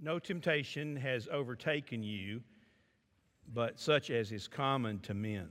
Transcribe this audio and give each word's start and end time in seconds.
No 0.00 0.18
temptation 0.18 0.96
has 0.96 1.28
overtaken 1.30 2.02
you, 2.02 2.42
but 3.52 3.80
such 3.80 4.10
as 4.10 4.30
is 4.30 4.46
common 4.46 5.00
to 5.00 5.14
men. 5.14 5.48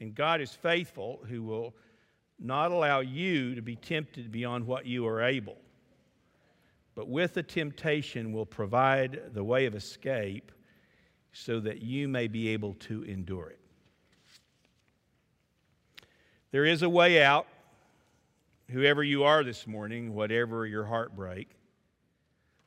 And 0.00 0.14
God 0.14 0.40
is 0.40 0.52
faithful, 0.52 1.20
who 1.28 1.42
will 1.42 1.74
not 2.38 2.70
allow 2.70 3.00
you 3.00 3.54
to 3.54 3.62
be 3.62 3.76
tempted 3.76 4.30
beyond 4.30 4.66
what 4.66 4.86
you 4.86 5.06
are 5.06 5.22
able, 5.22 5.56
but 6.94 7.08
with 7.08 7.34
the 7.34 7.42
temptation 7.42 8.32
will 8.32 8.46
provide 8.46 9.34
the 9.34 9.42
way 9.42 9.66
of 9.66 9.74
escape 9.74 10.52
so 11.32 11.60
that 11.60 11.82
you 11.82 12.08
may 12.08 12.28
be 12.28 12.48
able 12.48 12.74
to 12.74 13.02
endure 13.04 13.48
it. 13.48 13.60
There 16.52 16.64
is 16.64 16.82
a 16.82 16.88
way 16.88 17.22
out, 17.22 17.46
whoever 18.70 19.02
you 19.02 19.24
are 19.24 19.42
this 19.42 19.66
morning, 19.66 20.14
whatever 20.14 20.66
your 20.66 20.84
heartbreak. 20.84 21.55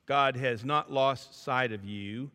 God 0.10 0.36
has 0.38 0.66
not 0.66 0.92
lost 0.92 1.44
sight 1.44 1.72
of 1.72 1.86
you. 1.86 2.32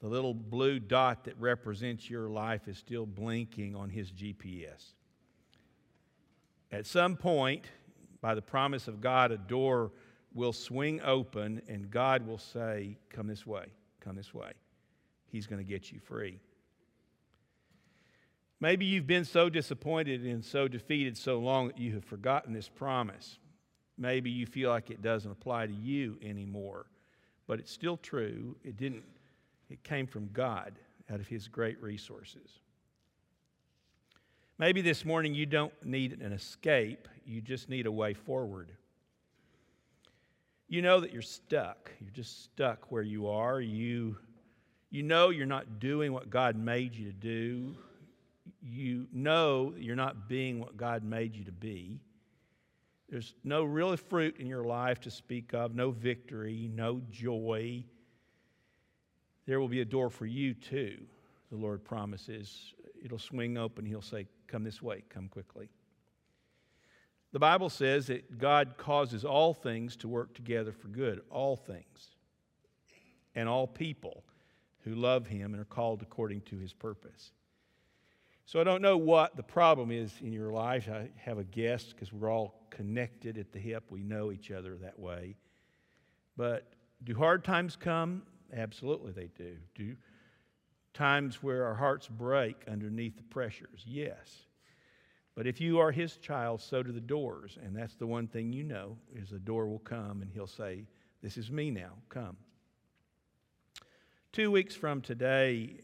The 0.00 0.08
little 0.08 0.32
blue 0.32 0.80
dot 0.80 1.24
that 1.24 1.38
represents 1.38 2.08
your 2.08 2.30
life 2.30 2.68
is 2.68 2.78
still 2.78 3.04
blinking 3.04 3.76
on 3.76 3.90
his 3.90 4.10
GPS. 4.10 4.94
At 6.72 6.86
some 6.86 7.16
point, 7.16 7.66
by 8.22 8.34
the 8.34 8.40
promise 8.40 8.88
of 8.88 9.02
God, 9.02 9.30
a 9.30 9.36
door 9.36 9.92
will 10.32 10.54
swing 10.54 11.02
open 11.02 11.60
and 11.68 11.90
God 11.90 12.26
will 12.26 12.38
say, 12.38 12.96
Come 13.10 13.26
this 13.26 13.46
way, 13.46 13.66
come 14.00 14.16
this 14.16 14.32
way. 14.32 14.52
He's 15.26 15.46
going 15.46 15.62
to 15.62 15.70
get 15.70 15.92
you 15.92 16.00
free. 16.00 16.40
Maybe 18.58 18.86
you've 18.86 19.06
been 19.06 19.26
so 19.26 19.50
disappointed 19.50 20.24
and 20.24 20.42
so 20.42 20.66
defeated 20.66 21.18
so 21.18 21.40
long 21.40 21.68
that 21.68 21.78
you 21.78 21.92
have 21.92 22.06
forgotten 22.06 22.54
this 22.54 22.70
promise. 22.70 23.38
Maybe 24.00 24.30
you 24.30 24.46
feel 24.46 24.70
like 24.70 24.90
it 24.90 25.02
doesn't 25.02 25.30
apply 25.30 25.66
to 25.66 25.74
you 25.74 26.18
anymore, 26.22 26.86
but 27.46 27.60
it's 27.60 27.70
still 27.70 27.98
true. 27.98 28.56
It 28.64 28.78
didn't 28.78 29.04
it 29.68 29.84
came 29.84 30.06
from 30.06 30.30
God 30.32 30.72
out 31.12 31.20
of 31.20 31.28
his 31.28 31.46
great 31.46 31.80
resources. 31.82 32.58
Maybe 34.58 34.80
this 34.80 35.04
morning 35.04 35.34
you 35.34 35.46
don't 35.46 35.72
need 35.84 36.20
an 36.20 36.32
escape, 36.32 37.08
you 37.26 37.42
just 37.42 37.68
need 37.68 37.86
a 37.86 37.92
way 37.92 38.14
forward. 38.14 38.72
You 40.66 40.82
know 40.82 41.00
that 41.00 41.12
you're 41.12 41.20
stuck. 41.20 41.90
You're 42.00 42.10
just 42.12 42.44
stuck 42.44 42.90
where 42.90 43.02
you 43.02 43.28
are. 43.28 43.60
You, 43.60 44.16
you 44.90 45.02
know 45.02 45.30
you're 45.30 45.44
not 45.44 45.78
doing 45.78 46.12
what 46.12 46.30
God 46.30 46.56
made 46.56 46.94
you 46.94 47.06
to 47.06 47.12
do. 47.12 47.76
You 48.62 49.06
know 49.12 49.74
you're 49.76 49.96
not 49.96 50.28
being 50.28 50.58
what 50.58 50.76
God 50.76 51.04
made 51.04 51.34
you 51.34 51.44
to 51.44 51.52
be. 51.52 52.00
There's 53.10 53.34
no 53.42 53.64
real 53.64 53.96
fruit 53.96 54.36
in 54.38 54.46
your 54.46 54.64
life 54.64 55.00
to 55.00 55.10
speak 55.10 55.52
of, 55.52 55.74
no 55.74 55.90
victory, 55.90 56.70
no 56.72 57.02
joy. 57.10 57.84
There 59.46 59.58
will 59.58 59.68
be 59.68 59.80
a 59.80 59.84
door 59.84 60.10
for 60.10 60.26
you 60.26 60.54
too, 60.54 60.98
the 61.50 61.56
Lord 61.56 61.84
promises. 61.84 62.72
It'll 63.02 63.18
swing 63.18 63.58
open. 63.58 63.84
He'll 63.84 64.00
say, 64.00 64.28
Come 64.46 64.62
this 64.62 64.80
way, 64.80 65.02
come 65.08 65.28
quickly. 65.28 65.70
The 67.32 67.38
Bible 67.38 67.70
says 67.70 68.08
that 68.08 68.38
God 68.38 68.74
causes 68.76 69.24
all 69.24 69.54
things 69.54 69.96
to 69.96 70.08
work 70.08 70.34
together 70.34 70.72
for 70.72 70.88
good, 70.88 71.20
all 71.30 71.56
things, 71.56 72.16
and 73.34 73.48
all 73.48 73.66
people 73.66 74.24
who 74.80 74.94
love 74.94 75.26
Him 75.26 75.52
and 75.52 75.60
are 75.60 75.66
called 75.66 76.02
according 76.02 76.42
to 76.42 76.58
His 76.58 76.72
purpose. 76.72 77.32
So 78.50 78.60
I 78.60 78.64
don't 78.64 78.82
know 78.82 78.96
what 78.96 79.36
the 79.36 79.44
problem 79.44 79.92
is 79.92 80.12
in 80.20 80.32
your 80.32 80.50
life. 80.50 80.88
I 80.88 81.08
have 81.18 81.38
a 81.38 81.44
guess 81.44 81.92
because 81.92 82.12
we're 82.12 82.28
all 82.28 82.66
connected 82.70 83.38
at 83.38 83.52
the 83.52 83.60
hip. 83.60 83.84
We 83.90 84.02
know 84.02 84.32
each 84.32 84.50
other 84.50 84.76
that 84.78 84.98
way. 84.98 85.36
But 86.36 86.72
do 87.04 87.14
hard 87.14 87.44
times 87.44 87.76
come? 87.76 88.22
Absolutely, 88.52 89.12
they 89.12 89.30
do. 89.38 89.54
Do 89.76 89.94
times 90.94 91.44
where 91.44 91.64
our 91.64 91.76
hearts 91.76 92.08
break 92.08 92.64
underneath 92.68 93.16
the 93.16 93.22
pressures? 93.22 93.84
Yes. 93.86 94.48
But 95.36 95.46
if 95.46 95.60
you 95.60 95.78
are 95.78 95.92
his 95.92 96.16
child, 96.16 96.60
so 96.60 96.82
do 96.82 96.90
the 96.90 97.00
doors. 97.00 97.56
And 97.64 97.76
that's 97.76 97.94
the 97.94 98.06
one 98.08 98.26
thing 98.26 98.52
you 98.52 98.64
know 98.64 98.96
is 99.14 99.30
the 99.30 99.38
door 99.38 99.68
will 99.68 99.78
come 99.78 100.22
and 100.22 100.30
he'll 100.32 100.48
say, 100.48 100.88
This 101.22 101.36
is 101.36 101.52
me 101.52 101.70
now, 101.70 101.92
come. 102.08 102.36
Two 104.32 104.50
weeks 104.50 104.74
from 104.74 105.02
today, 105.02 105.76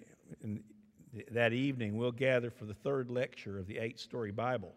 that 1.31 1.53
evening, 1.53 1.97
we'll 1.97 2.13
gather 2.13 2.51
for 2.51 2.65
the 2.65 2.75
third 2.75 3.11
lecture 3.11 3.59
of 3.59 3.67
the 3.67 3.79
eight 3.79 3.99
story 3.99 4.31
Bible. 4.31 4.75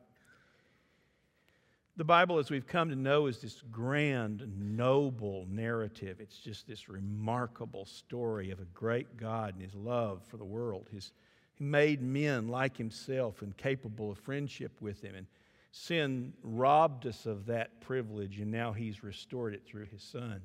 The 1.97 2.05
Bible, 2.05 2.37
as 2.37 2.49
we've 2.49 2.65
come 2.65 2.89
to 2.89 2.95
know, 2.95 3.25
is 3.25 3.39
this 3.39 3.61
grand, 3.71 4.47
noble 4.57 5.45
narrative. 5.49 6.21
It's 6.21 6.37
just 6.37 6.65
this 6.65 6.87
remarkable 6.87 7.85
story 7.85 8.51
of 8.51 8.61
a 8.61 8.65
great 8.73 9.17
God 9.17 9.55
and 9.55 9.61
his 9.61 9.75
love 9.75 10.21
for 10.29 10.37
the 10.37 10.45
world. 10.45 10.87
His, 10.93 11.11
he 11.55 11.65
made 11.65 12.01
men 12.01 12.47
like 12.47 12.77
himself 12.77 13.41
and 13.41 13.55
capable 13.57 14.11
of 14.11 14.17
friendship 14.17 14.71
with 14.79 15.01
him. 15.01 15.13
And 15.13 15.27
sin 15.71 16.31
robbed 16.41 17.05
us 17.05 17.25
of 17.25 17.47
that 17.47 17.81
privilege, 17.81 18.39
and 18.39 18.49
now 18.49 18.71
he's 18.71 19.03
restored 19.03 19.53
it 19.53 19.65
through 19.65 19.87
his 19.87 20.01
son. 20.01 20.41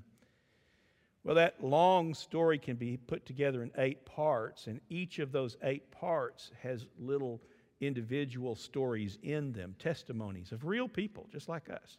Well, 1.24 1.36
that 1.36 1.64
long 1.64 2.12
story 2.12 2.58
can 2.58 2.76
be 2.76 2.98
put 2.98 3.24
together 3.24 3.62
in 3.62 3.70
eight 3.78 4.04
parts, 4.04 4.66
and 4.66 4.80
each 4.90 5.18
of 5.18 5.32
those 5.32 5.56
eight 5.62 5.90
parts 5.90 6.50
has 6.62 6.86
little 6.98 7.40
individual 7.80 8.54
stories 8.54 9.18
in 9.22 9.52
them, 9.52 9.74
testimonies 9.78 10.52
of 10.52 10.66
real 10.66 10.86
people 10.86 11.26
just 11.32 11.48
like 11.48 11.70
us, 11.70 11.98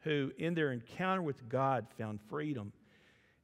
who 0.00 0.32
in 0.38 0.54
their 0.54 0.72
encounter 0.72 1.20
with 1.20 1.46
God 1.50 1.86
found 1.98 2.20
freedom. 2.22 2.72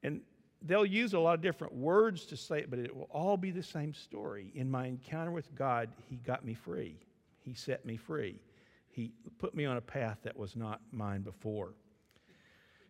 And 0.02 0.22
they'll 0.62 0.86
use 0.86 1.12
a 1.12 1.18
lot 1.18 1.34
of 1.34 1.42
different 1.42 1.74
words 1.74 2.24
to 2.26 2.36
say 2.36 2.60
it, 2.60 2.70
but 2.70 2.78
it 2.78 2.94
will 2.94 3.08
all 3.10 3.36
be 3.36 3.50
the 3.50 3.62
same 3.62 3.92
story. 3.92 4.52
In 4.54 4.70
my 4.70 4.86
encounter 4.86 5.30
with 5.30 5.54
God, 5.54 5.90
He 6.08 6.16
got 6.16 6.46
me 6.46 6.54
free, 6.54 6.96
He 7.40 7.52
set 7.52 7.84
me 7.84 7.98
free, 7.98 8.40
He 8.88 9.12
put 9.38 9.54
me 9.54 9.66
on 9.66 9.76
a 9.76 9.82
path 9.82 10.18
that 10.22 10.36
was 10.36 10.56
not 10.56 10.80
mine 10.92 11.20
before. 11.20 11.74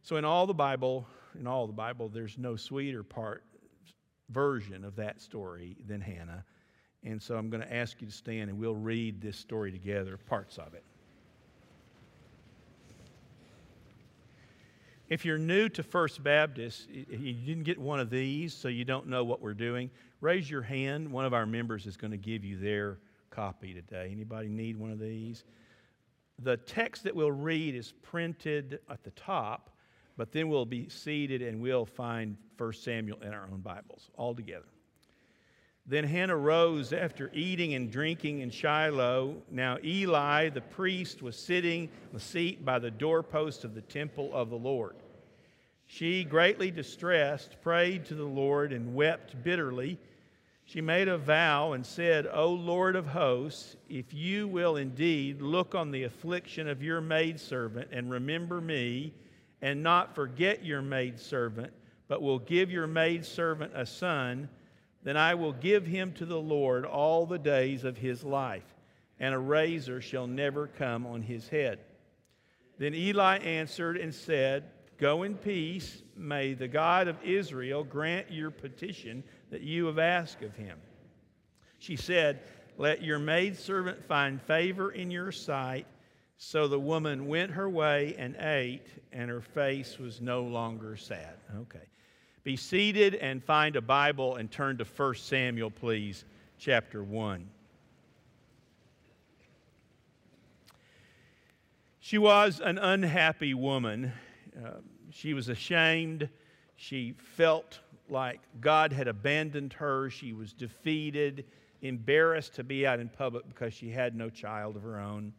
So, 0.03 0.17
in 0.17 0.25
all 0.25 0.47
the 0.47 0.55
Bible, 0.55 1.09
in 1.39 1.47
all 1.47 1.67
the 1.67 1.73
Bible, 1.73 2.09
there's 2.09 2.39
no 2.39 2.57
sweeter 2.57 3.03
part 3.03 3.45
version 4.31 4.85
of 4.85 4.97
that 4.97 5.21
story 5.21 5.77
than 5.87 6.01
Hannah. 6.01 6.45
And 7.03 7.21
so 7.21 7.37
I'm 7.37 7.51
going 7.51 7.63
to 7.63 7.75
ask 7.75 8.01
you 8.01 8.07
to 8.07 8.13
stand 8.13 8.51
and 8.51 8.59
we'll 8.59 8.75
read 8.75 9.21
this 9.21 9.37
story 9.37 9.71
together, 9.71 10.17
parts 10.17 10.59
of 10.59 10.75
it. 10.75 10.85
If 15.11 15.25
you're 15.25 15.39
new 15.39 15.69
to 15.69 15.83
First 15.83 16.25
Baptist, 16.25 16.89
you 16.91 17.35
didn't 17.35 17.65
get 17.65 17.79
one 17.79 18.01
of 18.01 18.09
these, 18.09 18.55
so 18.55 18.69
you 18.69 18.87
don't 18.87 19.07
know 19.07 19.23
what 19.23 19.43
we're 19.43 19.53
doing, 19.53 19.91
raise 20.23 20.51
your 20.51 20.63
hand. 20.63 21.13
One 21.13 21.27
of 21.27 21.35
our 21.35 21.45
members 21.45 21.87
is 21.87 21.99
going 21.99 22.13
to 22.13 22.17
give 22.17 22.43
you 22.43 22.59
their 22.59 22.99
copy 23.31 23.75
today. 23.75 24.09
Anybody 24.11 24.49
need 24.49 24.79
one 24.79 24.91
of 24.91 24.99
these? 24.99 25.45
The 26.39 26.57
text 26.57 27.05
that 27.05 27.15
we'll 27.15 27.31
read 27.31 27.75
is 27.75 27.93
printed 28.03 28.81
at 28.89 29.05
the 29.05 29.11
top 29.11 29.71
but 30.17 30.33
then 30.33 30.49
we'll 30.49 30.65
be 30.65 30.89
seated 30.89 31.43
and 31.43 31.61
we'll 31.61 31.87
find 31.87 32.37
1 32.57 32.73
Samuel 32.75 33.21
in 33.23 33.33
our 33.33 33.49
own 33.51 33.61
Bibles 33.61 34.11
all 34.17 34.35
together. 34.35 34.67
Then 35.87 36.05
Hannah 36.05 36.37
rose 36.37 36.95
after 36.95 37.31
eating 37.35 37.75
and 37.75 37.91
drinking 37.91 38.41
in 38.41 38.51
Shiloh. 38.51 39.43
Now 39.51 39.77
Eli 39.85 40.49
the 40.49 40.63
priest 40.63 41.21
was 41.21 41.37
sitting 41.37 41.83
on 41.83 42.15
the 42.15 42.21
seat 42.21 42.65
by 42.65 42.79
the 42.79 42.91
doorpost 42.91 43.65
of 43.65 43.75
the 43.75 43.83
temple 43.83 44.31
of 44.33 44.49
the 44.49 44.57
Lord. 44.57 44.97
She, 45.87 46.25
greatly 46.25 46.71
distressed, 46.71 47.61
prayed 47.61 48.07
to 48.07 48.15
the 48.15 48.25
Lord 48.25 48.73
and 48.73 48.95
wept 48.95 49.43
bitterly. 49.43 49.99
She 50.65 50.81
made 50.81 51.09
a 51.09 51.19
vow 51.19 51.73
and 51.73 51.85
said, 51.85 52.27
O 52.33 52.49
Lord 52.49 52.97
of 52.97 53.07
hosts, 53.07 53.77
if 53.91 54.15
you 54.15 54.49
will 54.49 54.77
indeed 54.77 55.43
look 55.43 55.75
on 55.75 55.91
the 55.91 56.05
affliction 56.05 56.67
of 56.67 56.83
your 56.83 57.03
maidservant 57.03 57.89
and 57.93 58.11
remember 58.11 58.63
me, 58.63 59.13
and 59.65 59.83
not 59.83 60.15
forget 60.15 60.63
your 60.63 60.83
maidservant, 60.83 61.73
but 62.07 62.21
will 62.21 62.39
give 62.39 62.71
your 62.71 62.87
maidservant 62.87 63.73
a 63.75 63.87
son, 63.87 64.47
then 65.05 65.17
I 65.17 65.35
will 65.35 65.55
give 65.55 65.87
him 65.87 66.13
to 66.13 66.27
the 66.27 66.39
Lord 66.39 66.85
all 66.85 67.25
the 67.25 67.39
days 67.39 67.83
of 67.83 67.97
his 67.97 68.23
life, 68.23 68.75
and 69.19 69.35
a 69.35 69.39
razor 69.39 70.03
shall 70.03 70.27
never 70.27 70.67
come 70.67 71.07
on 71.07 71.23
his 71.23 71.49
head. 71.49 71.79
Then 72.77 72.95
Eli 72.95 73.39
answered 73.39 73.97
and 73.97 74.15
said, 74.15 74.65
Go 74.99 75.23
in 75.23 75.35
peace. 75.35 76.03
May 76.15 76.53
the 76.53 76.69
God 76.69 77.09
of 77.09 77.17
Israel 77.25 77.85
grant 77.85 78.31
your 78.31 78.51
petition 78.51 79.25
that 79.51 79.63
you 79.63 79.87
have 79.87 79.99
asked 79.99 80.43
of 80.43 80.55
him. 80.55 80.79
She 81.79 81.97
said, 81.97 82.41
Let 82.77 83.03
your 83.03 83.19
maidservant 83.19 84.05
find 84.05 84.43
favor 84.43 84.91
in 84.91 85.11
your 85.11 85.33
sight 85.33 85.87
so 86.37 86.69
the 86.69 86.79
woman 86.79 87.27
went 87.27 87.53
her 87.53 87.69
way 87.69 88.15
and 88.19 88.37
ate, 88.37 88.87
and 89.13 89.31
her 89.31 89.41
face 89.41 89.99
was 89.99 90.21
no 90.21 90.43
longer 90.43 90.97
sad. 90.97 91.37
Okay. 91.57 91.87
Be 92.43 92.57
seated 92.57 93.15
and 93.15 93.43
find 93.43 93.77
a 93.77 93.81
Bible 93.81 94.37
and 94.37 94.51
turn 94.51 94.77
to 94.79 94.85
1 94.85 95.15
Samuel, 95.15 95.71
please, 95.71 96.25
chapter 96.59 97.03
1. 97.03 97.49
She 102.01 102.19
was 102.19 102.61
an 102.61 102.77
unhappy 102.77 103.55
woman. 103.55 104.13
Uh, 104.63 104.81
she 105.11 105.33
was 105.33 105.49
ashamed. 105.49 106.29
She 106.77 107.15
felt 107.37 107.79
like 108.11 108.41
God 108.61 108.93
had 108.93 109.09
abandoned 109.09 109.73
her. 109.75 110.11
She 110.11 110.35
was 110.35 110.53
defeated, 110.53 111.47
embarrassed 111.81 112.57
to 112.57 112.65
be 112.65 112.87
out 112.87 113.01
in 113.01 113.09
public 113.09 113.49
because 113.49 113.73
she 113.73 113.91
had 113.91 114.15
no 114.15 114.29
child 114.29 114.77
of 114.77 114.83
her 114.83 115.01
own. 115.01 115.33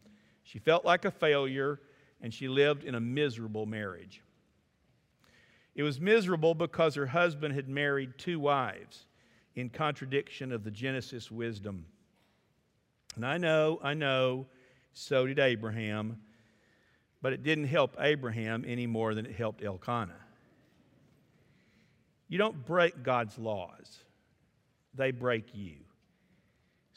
She 0.45 0.59
felt 0.59 0.85
like 0.85 1.05
a 1.05 1.11
failure, 1.11 1.81
and 2.21 2.33
she 2.33 2.47
lived 2.47 2.83
in 2.83 2.95
a 2.95 2.99
miserable 2.99 3.65
marriage. 3.65 4.21
It 5.73 5.83
was 5.83 5.99
miserable 5.99 6.53
because 6.53 6.95
her 6.95 7.07
husband 7.07 7.53
had 7.53 7.67
married 7.67 8.17
two 8.17 8.39
wives 8.39 9.07
in 9.55 9.69
contradiction 9.69 10.51
of 10.51 10.63
the 10.63 10.71
Genesis 10.71 11.29
wisdom. 11.29 11.85
And 13.15 13.25
I 13.25 13.37
know, 13.37 13.79
I 13.83 13.95
know, 13.95 14.45
so 14.93 15.25
did 15.25 15.39
Abraham, 15.39 16.21
but 17.21 17.33
it 17.33 17.43
didn't 17.43 17.65
help 17.65 17.97
Abraham 17.99 18.63
any 18.67 18.85
more 18.85 19.15
than 19.15 19.25
it 19.25 19.35
helped 19.35 19.63
Elkanah. 19.63 20.13
You 22.27 22.37
don't 22.37 22.65
break 22.65 23.01
God's 23.03 23.37
laws, 23.39 24.03
they 24.93 25.11
break 25.11 25.55
you. 25.55 25.84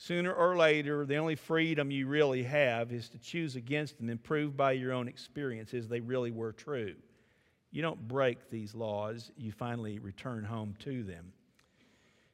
Sooner 0.00 0.32
or 0.32 0.56
later, 0.56 1.04
the 1.04 1.16
only 1.16 1.34
freedom 1.34 1.90
you 1.90 2.06
really 2.06 2.44
have 2.44 2.92
is 2.92 3.08
to 3.08 3.18
choose 3.18 3.56
against 3.56 3.98
them 3.98 4.08
and 4.10 4.22
prove 4.22 4.56
by 4.56 4.72
your 4.72 4.92
own 4.92 5.08
experiences 5.08 5.88
they 5.88 5.98
really 5.98 6.30
were 6.30 6.52
true. 6.52 6.94
You 7.72 7.82
don't 7.82 8.06
break 8.06 8.48
these 8.48 8.76
laws, 8.76 9.32
you 9.36 9.50
finally 9.50 9.98
return 9.98 10.44
home 10.44 10.76
to 10.84 11.02
them. 11.02 11.32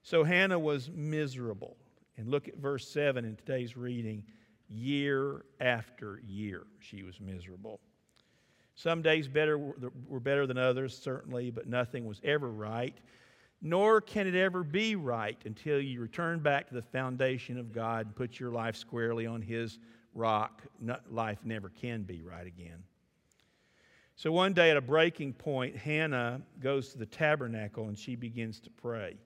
So 0.03 0.25
Hannah 0.25 0.59
was 0.59 0.91
miserable. 0.91 1.79
And 2.19 2.29
look 2.29 2.49
at 2.49 2.59
verse 2.59 2.87
7 2.87 3.25
in 3.25 3.35
today's 3.35 3.79
reading. 3.79 4.25
Year 4.69 5.47
after 5.59 6.21
year, 6.23 6.65
she 6.81 7.03
was 7.03 7.19
miserable. 7.19 7.81
Some 8.75 9.01
days 9.01 9.27
better 9.27 9.57
were 9.57 10.21
better 10.21 10.47
than 10.47 10.59
others, 10.59 10.97
certainly, 10.97 11.51
but 11.51 11.67
nothing 11.67 12.05
was 12.05 12.21
ever 12.25 12.51
right. 12.51 12.97
Nor 13.67 14.03
can 14.03 14.27
it 14.27 14.35
ever 14.35 14.63
be 14.63 14.95
right 14.95 15.39
until 15.47 15.81
you 15.81 15.99
return 16.03 16.41
back 16.41 16.69
to 16.69 16.75
the 16.75 16.83
foundation 16.83 17.59
of 17.59 17.73
God 17.73 18.05
and 18.05 18.15
put 18.15 18.39
your 18.39 18.51
life 18.51 18.77
squarely 18.77 19.25
on 19.25 19.41
His 19.41 19.79
rock. 20.13 20.63
life 21.11 21.39
never 21.45 21.71
can 21.71 22.03
be 22.03 22.21
right 22.21 22.47
again. 22.47 22.85
So 24.17 24.31
one 24.31 24.53
day 24.53 24.71
at 24.71 24.77
a 24.77 24.83
breaking 24.83 25.33
point, 25.33 25.77
Hannah 25.77 26.43
goes 26.61 26.91
to 26.91 26.99
the 26.99 27.07
tabernacle 27.07 27.89
and 27.89 27.99
she 27.99 28.17
begins 28.17 28.61
to 28.61 28.71
pray. 28.71 29.17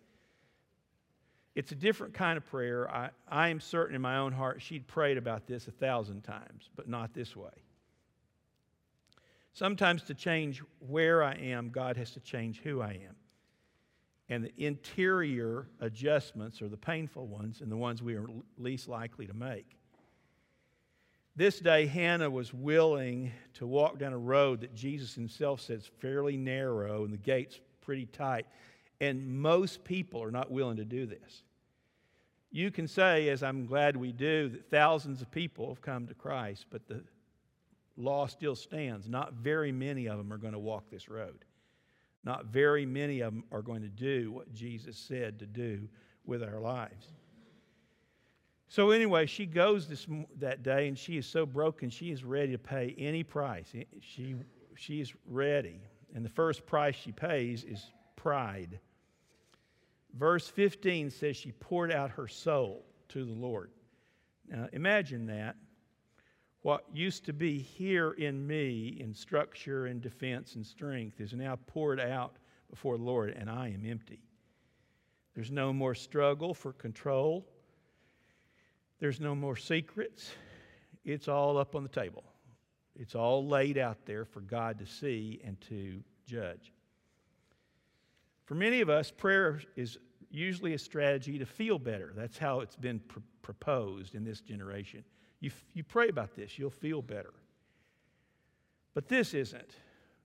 It's 1.56 1.72
a 1.72 1.74
different 1.74 2.14
kind 2.14 2.36
of 2.36 2.46
prayer. 2.46 2.88
I, 2.88 3.10
I 3.28 3.48
am 3.48 3.58
certain 3.58 3.96
in 3.96 4.00
my 4.00 4.18
own 4.18 4.32
heart 4.32 4.62
she'd 4.62 4.86
prayed 4.86 5.18
about 5.18 5.48
this 5.48 5.66
a 5.66 5.72
thousand 5.72 6.22
times, 6.22 6.70
but 6.76 6.88
not 6.88 7.12
this 7.12 7.34
way. 7.34 7.50
Sometimes 9.52 10.04
to 10.04 10.14
change 10.14 10.62
where 10.78 11.24
I 11.24 11.34
am, 11.34 11.70
God 11.70 11.96
has 11.96 12.12
to 12.12 12.20
change 12.20 12.60
who 12.60 12.80
I 12.80 12.92
am. 12.92 13.16
And 14.28 14.44
the 14.44 14.52
interior 14.58 15.66
adjustments 15.80 16.60
are 16.60 16.68
the 16.68 16.76
painful 16.76 17.26
ones 17.26 17.60
and 17.60 17.72
the 17.72 17.76
ones 17.76 18.02
we 18.02 18.14
are 18.14 18.26
least 18.58 18.88
likely 18.88 19.26
to 19.26 19.34
make. 19.34 19.76
This 21.34 21.60
day, 21.60 21.86
Hannah 21.86 22.28
was 22.28 22.52
willing 22.52 23.30
to 23.54 23.66
walk 23.66 23.98
down 23.98 24.12
a 24.12 24.18
road 24.18 24.60
that 24.62 24.74
Jesus 24.74 25.14
himself 25.14 25.60
says 25.60 25.88
fairly 26.00 26.36
narrow 26.36 27.04
and 27.04 27.12
the 27.12 27.18
gates 27.18 27.60
pretty 27.80 28.06
tight. 28.06 28.46
And 29.00 29.40
most 29.40 29.84
people 29.84 30.22
are 30.22 30.32
not 30.32 30.50
willing 30.50 30.78
to 30.78 30.84
do 30.84 31.06
this. 31.06 31.42
You 32.50 32.70
can 32.70 32.88
say, 32.88 33.28
as 33.28 33.42
I'm 33.42 33.66
glad 33.66 33.96
we 33.96 34.10
do, 34.10 34.48
that 34.48 34.70
thousands 34.70 35.22
of 35.22 35.30
people 35.30 35.68
have 35.68 35.80
come 35.80 36.06
to 36.08 36.14
Christ, 36.14 36.66
but 36.70 36.88
the 36.88 37.04
law 37.96 38.26
still 38.26 38.56
stands. 38.56 39.08
Not 39.08 39.34
very 39.34 39.70
many 39.70 40.06
of 40.06 40.18
them 40.18 40.32
are 40.32 40.38
going 40.38 40.54
to 40.54 40.58
walk 40.58 40.90
this 40.90 41.08
road. 41.08 41.44
Not 42.28 42.44
very 42.44 42.84
many 42.84 43.20
of 43.20 43.32
them 43.32 43.44
are 43.50 43.62
going 43.62 43.80
to 43.80 43.88
do 43.88 44.30
what 44.30 44.52
Jesus 44.52 44.98
said 44.98 45.38
to 45.38 45.46
do 45.46 45.88
with 46.26 46.42
our 46.42 46.60
lives. 46.60 47.06
So, 48.68 48.90
anyway, 48.90 49.24
she 49.24 49.46
goes 49.46 49.88
this, 49.88 50.06
that 50.36 50.62
day 50.62 50.88
and 50.88 50.98
she 50.98 51.16
is 51.16 51.24
so 51.24 51.46
broken, 51.46 51.88
she 51.88 52.10
is 52.10 52.24
ready 52.24 52.52
to 52.52 52.58
pay 52.58 52.94
any 52.98 53.22
price. 53.22 53.72
She, 54.02 54.36
she 54.76 55.00
is 55.00 55.14
ready. 55.24 55.80
And 56.14 56.22
the 56.22 56.28
first 56.28 56.66
price 56.66 56.96
she 56.96 57.12
pays 57.12 57.64
is 57.64 57.92
pride. 58.14 58.78
Verse 60.12 60.46
15 60.48 61.08
says 61.08 61.34
she 61.34 61.52
poured 61.52 61.90
out 61.90 62.10
her 62.10 62.28
soul 62.28 62.84
to 63.08 63.24
the 63.24 63.32
Lord. 63.32 63.70
Now, 64.46 64.68
imagine 64.74 65.24
that. 65.28 65.56
What 66.62 66.84
used 66.92 67.24
to 67.26 67.32
be 67.32 67.58
here 67.58 68.12
in 68.12 68.46
me 68.46 68.96
in 69.00 69.14
structure 69.14 69.86
and 69.86 70.00
defense 70.00 70.54
and 70.56 70.66
strength 70.66 71.20
is 71.20 71.32
now 71.32 71.56
poured 71.66 72.00
out 72.00 72.36
before 72.68 72.96
the 72.96 73.04
Lord, 73.04 73.30
and 73.38 73.48
I 73.48 73.68
am 73.68 73.84
empty. 73.86 74.20
There's 75.34 75.50
no 75.50 75.72
more 75.72 75.94
struggle 75.94 76.52
for 76.52 76.72
control. 76.72 77.46
There's 78.98 79.20
no 79.20 79.34
more 79.34 79.56
secrets. 79.56 80.32
It's 81.04 81.28
all 81.28 81.58
up 81.58 81.76
on 81.76 81.84
the 81.84 81.88
table. 81.88 82.24
It's 82.96 83.14
all 83.14 83.46
laid 83.46 83.78
out 83.78 84.04
there 84.04 84.24
for 84.24 84.40
God 84.40 84.80
to 84.80 84.86
see 84.86 85.40
and 85.44 85.60
to 85.62 86.02
judge. 86.26 86.72
For 88.44 88.56
many 88.56 88.80
of 88.80 88.90
us, 88.90 89.12
prayer 89.12 89.60
is 89.76 89.98
usually 90.30 90.74
a 90.74 90.78
strategy 90.78 91.38
to 91.38 91.46
feel 91.46 91.78
better. 91.78 92.12
That's 92.16 92.36
how 92.36 92.60
it's 92.60 92.76
been 92.76 92.98
pr- 92.98 93.20
proposed 93.42 94.16
in 94.16 94.24
this 94.24 94.40
generation. 94.40 95.04
You, 95.40 95.50
you 95.74 95.84
pray 95.84 96.08
about 96.08 96.34
this, 96.34 96.58
you'll 96.58 96.70
feel 96.70 97.02
better. 97.02 97.32
But 98.94 99.08
this 99.08 99.34
isn't 99.34 99.72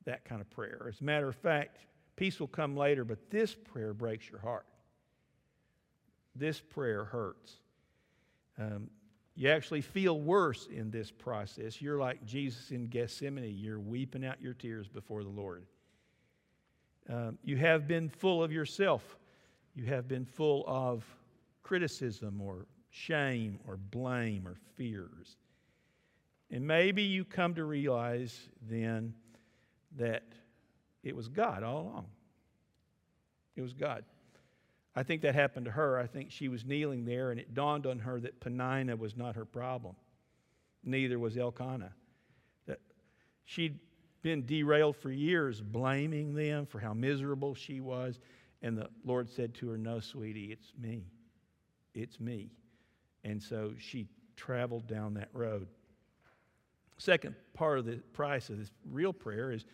that 0.06 0.26
kind 0.26 0.42
of 0.42 0.50
prayer. 0.50 0.88
As 0.90 1.02
a 1.02 1.04
matter 1.04 1.28
of 1.28 1.36
fact, 1.36 1.78
peace 2.16 2.40
will 2.40 2.48
come 2.48 2.76
later, 2.76 3.06
but 3.06 3.30
this 3.30 3.54
prayer 3.54 3.94
breaks 3.94 4.30
your 4.30 4.40
heart. 4.40 4.66
This 6.36 6.60
prayer 6.60 7.06
hurts. 7.06 7.60
Um, 8.58 8.90
you 9.36 9.50
actually 9.50 9.82
feel 9.82 10.20
worse 10.20 10.68
in 10.68 10.92
this 10.92 11.12
process. 11.12 11.82
You're 11.82 12.00
like 12.00 12.24
Jesus 12.26 12.72
in 12.72 12.88
Gethsemane. 12.88 13.56
You're 13.56 13.80
weeping 13.80 14.26
out 14.26 14.42
your 14.42 14.54
tears 14.54 14.88
before 14.88 15.24
the 15.24 15.30
Lord. 15.30 15.66
Um, 17.10 17.38
you 17.44 17.58
have 17.58 17.88
been 17.88 18.10
full 18.10 18.44
of 18.44 18.52
yourself. 18.52 19.18
You 19.76 19.86
have 19.86 20.08
been 20.08 20.26
full 20.26 20.64
of 20.68 21.04
criticism 21.64 22.42
or 22.42 22.68
shame 22.94 23.60
or 23.68 23.76
blame 23.76 24.48
or 24.48 24.56
fears. 24.76 25.36
And 26.52 26.66
maybe 26.68 27.02
you 27.02 27.26
come 27.26 27.56
to 27.56 27.64
realize 27.64 28.40
then 28.70 29.16
that 29.98 30.24
it 31.04 31.16
was 31.16 31.28
God 31.28 31.64
all 31.64 31.82
along. 31.82 32.06
It 33.56 33.62
was 33.62 33.74
God. 33.74 34.06
I 34.96 35.02
think 35.02 35.24
that 35.24 35.34
happened 35.34 35.66
to 35.66 35.72
her. 35.72 35.98
I 35.98 36.06
think 36.06 36.30
she 36.30 36.48
was 36.48 36.64
kneeling 36.66 37.04
there, 37.04 37.32
and 37.32 37.40
it 37.40 37.56
dawned 37.56 37.88
on 37.88 37.98
her 37.98 38.20
that 38.20 38.40
Peninnah 38.40 38.96
was 38.96 39.18
not 39.18 39.36
her 39.36 39.46
problem. 39.46 39.96
Neither 40.84 41.18
was 41.18 41.36
Elkanah. 41.36 41.94
That 42.68 42.80
she'd 43.46 43.80
been 44.22 44.46
derailed 44.46 44.96
for 44.98 45.12
years, 45.12 45.62
blaming 45.62 46.36
them 46.36 46.68
for 46.68 46.80
how 46.80 46.94
miserable 46.94 47.56
she 47.56 47.82
was. 47.82 48.20
And 48.62 48.78
the 48.78 48.90
Lord 49.04 49.32
said 49.32 49.56
to 49.56 49.70
her, 49.70 49.80
No, 49.80 50.00
sweetie, 50.00 50.52
it's 50.52 50.72
me. 50.80 51.08
It's 51.96 52.20
me. 52.20 52.52
And 53.24 53.42
so 53.42 53.74
she 53.78 54.08
traveled 54.36 54.88
down 54.88 55.14
that 55.16 55.30
road. 55.34 55.68
Second 56.98 57.36
part 57.54 57.80
of 57.80 57.86
the 57.86 57.98
price 58.14 58.50
of 58.50 58.58
this 58.58 58.72
real 58.90 59.14
prayer 59.14 59.52
is 59.52 59.66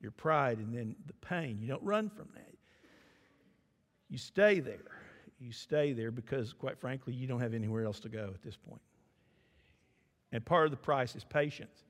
your 0.00 0.12
pride 0.12 0.58
and 0.58 0.74
then 0.74 0.96
the 1.06 1.14
pain. 1.14 1.58
You 1.60 1.68
don't 1.68 1.82
run 1.82 2.10
from 2.10 2.28
that. 2.34 2.54
You 4.08 4.18
stay 4.18 4.60
there. 4.60 4.90
You 5.40 5.52
stay 5.52 5.92
there 5.92 6.10
because, 6.10 6.52
quite 6.52 6.78
frankly, 6.78 7.14
you 7.14 7.26
don't 7.26 7.40
have 7.40 7.54
anywhere 7.54 7.84
else 7.84 8.00
to 8.00 8.08
go 8.08 8.30
at 8.32 8.42
this 8.42 8.56
point. 8.56 8.80
And 10.32 10.44
part 10.44 10.66
of 10.66 10.70
the 10.70 10.76
price 10.76 11.16
is 11.16 11.24
patience. 11.24 11.84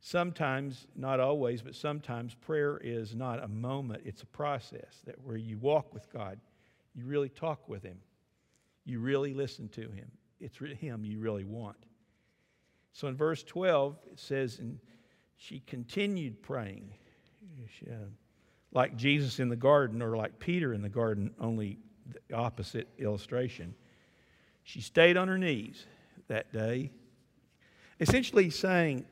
Sometimes, 0.00 0.86
not 0.94 1.18
always, 1.18 1.62
but 1.62 1.74
sometimes 1.74 2.34
prayer 2.34 2.78
is 2.82 3.14
not 3.14 3.42
a 3.42 3.48
moment, 3.48 4.02
it's 4.04 4.22
a 4.22 4.26
process 4.26 5.00
that 5.06 5.18
where 5.22 5.36
you 5.36 5.56
walk 5.58 5.94
with 5.94 6.12
God, 6.12 6.38
you 6.94 7.06
really 7.06 7.30
talk 7.30 7.68
with 7.68 7.82
Him. 7.82 7.98
You 8.84 9.00
really 9.00 9.34
listen 9.34 9.68
to 9.70 9.82
him. 9.82 10.10
It's 10.40 10.58
him 10.58 11.04
you 11.04 11.18
really 11.18 11.44
want. 11.44 11.76
So 12.92 13.08
in 13.08 13.16
verse 13.16 13.42
12, 13.42 13.96
it 14.12 14.20
says, 14.20 14.58
and 14.58 14.78
she 15.36 15.60
continued 15.60 16.42
praying. 16.42 16.92
She, 17.78 17.86
uh, 17.86 18.06
like 18.72 18.96
Jesus 18.96 19.40
in 19.40 19.48
the 19.48 19.56
garden, 19.56 20.02
or 20.02 20.16
like 20.16 20.38
Peter 20.38 20.72
in 20.74 20.82
the 20.82 20.88
garden, 20.88 21.32
only 21.40 21.78
the 22.28 22.36
opposite 22.36 22.88
illustration. 22.98 23.74
She 24.62 24.80
stayed 24.80 25.16
on 25.16 25.28
her 25.28 25.38
knees 25.38 25.86
that 26.28 26.52
day, 26.52 26.90
essentially 28.00 28.50
saying, 28.50 29.04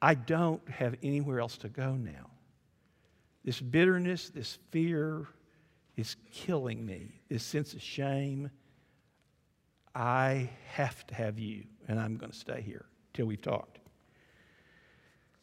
I 0.00 0.14
don't 0.14 0.66
have 0.68 0.96
anywhere 1.02 1.40
else 1.40 1.58
to 1.58 1.68
go 1.68 1.94
now. 1.94 2.30
This 3.44 3.60
bitterness, 3.60 4.30
this 4.30 4.58
fear, 4.70 5.26
is 5.98 6.16
killing 6.32 6.86
me. 6.86 7.08
This 7.28 7.42
sense 7.42 7.74
of 7.74 7.82
shame. 7.82 8.50
I 9.94 10.50
have 10.74 11.04
to 11.08 11.14
have 11.14 11.40
you, 11.40 11.64
and 11.88 11.98
I'm 11.98 12.16
going 12.16 12.30
to 12.30 12.38
stay 12.38 12.62
here 12.62 12.86
till 13.12 13.26
we've 13.26 13.42
talked. 13.42 13.80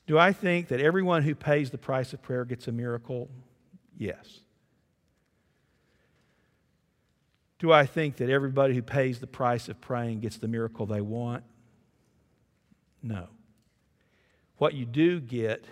Do 0.08 0.18
I 0.18 0.32
think 0.32 0.70
that 0.70 0.80
everyone 0.80 1.24
who 1.24 1.36
pays 1.36 1.72
the 1.72 1.78
price 1.78 2.14
of 2.14 2.22
prayer 2.22 2.46
gets 2.46 2.70
a 2.70 2.72
miracle? 2.72 3.30
Yes. 3.98 4.40
Do 7.60 7.74
I 7.74 7.86
think 7.86 8.18
that 8.18 8.30
everybody 8.30 8.76
who 8.76 8.82
pays 8.82 9.20
the 9.20 9.28
price 9.28 9.68
of 9.68 9.82
praying 9.82 10.22
gets 10.22 10.38
the 10.38 10.48
miracle 10.48 10.86
they 10.86 11.02
want? 11.02 11.44
No. 13.04 13.28
What 14.58 14.74
you 14.74 14.86
do 14.86 15.20
get 15.20 15.66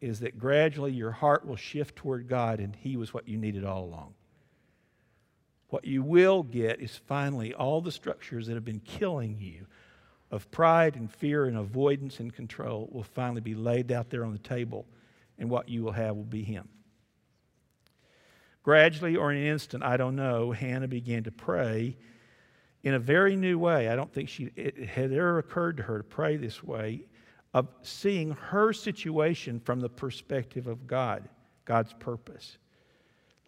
is 0.00 0.20
that 0.20 0.38
gradually 0.38 0.92
your 0.92 1.10
heart 1.10 1.46
will 1.46 1.56
shift 1.56 1.96
toward 1.96 2.26
God, 2.26 2.58
and 2.58 2.74
He 2.74 2.96
was 2.96 3.12
what 3.12 3.28
you 3.28 3.36
needed 3.36 3.64
all 3.64 3.84
along. 3.84 4.14
What 5.70 5.84
you 5.84 6.02
will 6.02 6.42
get 6.42 6.80
is 6.80 6.96
finally 6.96 7.54
all 7.54 7.80
the 7.80 7.92
structures 7.92 8.46
that 8.46 8.54
have 8.54 8.64
been 8.64 8.80
killing 8.80 9.38
you 9.40 9.66
of 10.30 10.50
pride 10.50 10.96
and 10.96 11.10
fear 11.10 11.46
and 11.46 11.56
avoidance 11.56 12.20
and 12.20 12.32
control 12.32 12.88
will 12.92 13.02
finally 13.02 13.40
be 13.40 13.54
laid 13.54 13.90
out 13.90 14.10
there 14.10 14.24
on 14.24 14.32
the 14.32 14.38
table, 14.38 14.86
and 15.38 15.48
what 15.48 15.68
you 15.68 15.82
will 15.82 15.92
have 15.92 16.14
will 16.14 16.24
be 16.24 16.42
Him. 16.42 16.68
Gradually, 18.62 19.16
or 19.16 19.32
in 19.32 19.38
an 19.38 19.46
instant, 19.46 19.82
I 19.82 19.96
don't 19.96 20.16
know, 20.16 20.52
Hannah 20.52 20.88
began 20.88 21.24
to 21.24 21.32
pray 21.32 21.96
in 22.82 22.94
a 22.94 22.98
very 22.98 23.36
new 23.36 23.58
way. 23.58 23.88
I 23.88 23.96
don't 23.96 24.12
think 24.12 24.28
she, 24.28 24.50
it 24.56 24.76
had 24.76 25.12
ever 25.12 25.38
occurred 25.38 25.78
to 25.78 25.82
her 25.84 25.98
to 25.98 26.04
pray 26.04 26.36
this 26.36 26.62
way, 26.62 27.06
of 27.54 27.68
seeing 27.82 28.30
her 28.32 28.72
situation 28.72 29.60
from 29.60 29.80
the 29.80 29.88
perspective 29.88 30.66
of 30.66 30.86
God, 30.86 31.28
God's 31.64 31.92
purpose. 31.94 32.58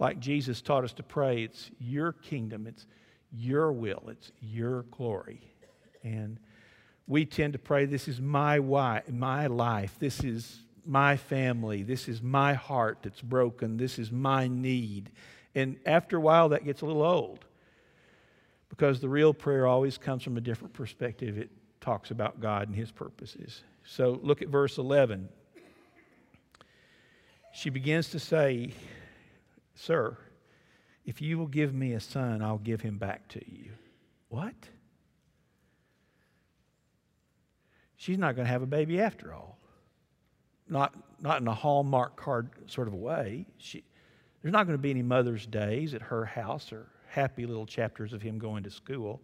Like 0.03 0.19
Jesus 0.19 0.61
taught 0.61 0.83
us 0.83 0.93
to 0.95 1.05
pray, 1.05 1.45
it's 1.45 1.71
your 1.79 2.11
kingdom, 2.11 2.67
it's 2.67 2.87
your 3.33 3.71
will, 3.71 4.03
it's 4.09 4.33
your 4.41 4.83
glory. 4.91 5.41
And 6.03 6.41
we 7.07 7.25
tend 7.25 7.53
to 7.53 7.61
pray, 7.61 7.85
This 7.85 8.09
is 8.09 8.21
my, 8.21 8.59
wife, 8.59 9.09
my 9.09 9.47
life, 9.47 9.95
this 10.01 10.25
is 10.25 10.59
my 10.85 11.17
family. 11.17 11.85
This 11.85 12.09
is 12.09 12.21
my 12.21 12.55
heart 12.55 12.99
that's 13.03 13.21
broken. 13.21 13.77
This 13.77 13.97
is 13.97 14.11
my 14.11 14.49
need. 14.49 15.13
And 15.55 15.77
after 15.87 16.17
a 16.17 16.21
while, 16.21 16.49
that 16.49 16.65
gets 16.65 16.81
a 16.81 16.87
little 16.87 17.05
old 17.05 17.45
because 18.71 18.99
the 18.99 19.09
real 19.09 19.33
prayer 19.33 19.69
always 19.69 19.99
comes 19.99 20.25
from 20.25 20.37
a 20.37 20.41
different 20.41 20.75
perspective. 20.75 21.39
It 21.39 21.51
talks 21.81 22.11
about 22.11 22.41
God 22.41 22.67
and 22.67 22.75
His 22.75 22.91
purposes. 22.91 23.63
So 23.85 24.19
look 24.21 24.43
at 24.43 24.49
verse 24.49 24.79
11. 24.79 25.29
She 27.55 27.71
begins 27.71 28.11
to 28.11 28.19
say, 28.19 28.73
Sir, 29.75 30.19
if 31.05 31.21
you 31.21 31.39
will 31.39 31.47
give 31.47 31.75
me 31.75 31.93
a 31.93 32.01
son, 32.01 32.43
I'll 32.43 32.59
give 32.59 32.81
him 32.81 32.99
back 32.99 33.29
to 33.29 33.41
you. 33.47 33.73
What? 34.29 34.55
She's 37.97 38.19
not 38.19 38.35
going 38.35 38.47
to 38.47 38.53
have 38.53 38.63
a 38.63 38.67
baby 38.67 39.01
after 39.01 39.33
all 39.33 39.59
not, 40.73 40.95
not 41.21 41.41
in 41.41 41.47
a 41.47 41.55
Hallmark 41.55 42.17
card 42.17 42.51
sort 42.67 42.89
of 42.89 42.95
way. 42.95 43.47
She, 43.59 43.85
there's 44.41 44.53
not 44.53 44.67
going 44.67 44.77
to 44.77 44.83
be 44.83 44.91
any 44.91 45.03
Mother's 45.03 45.47
Days 45.47 45.95
at 45.95 46.03
her 46.03 46.25
house 46.25 46.73
or 46.73 46.89
happy 47.09 47.47
little 47.47 47.67
chapters 47.67 48.13
of 48.13 48.23
him 48.23 48.39
going 48.39 48.63
to 48.65 48.71
school. 48.71 49.21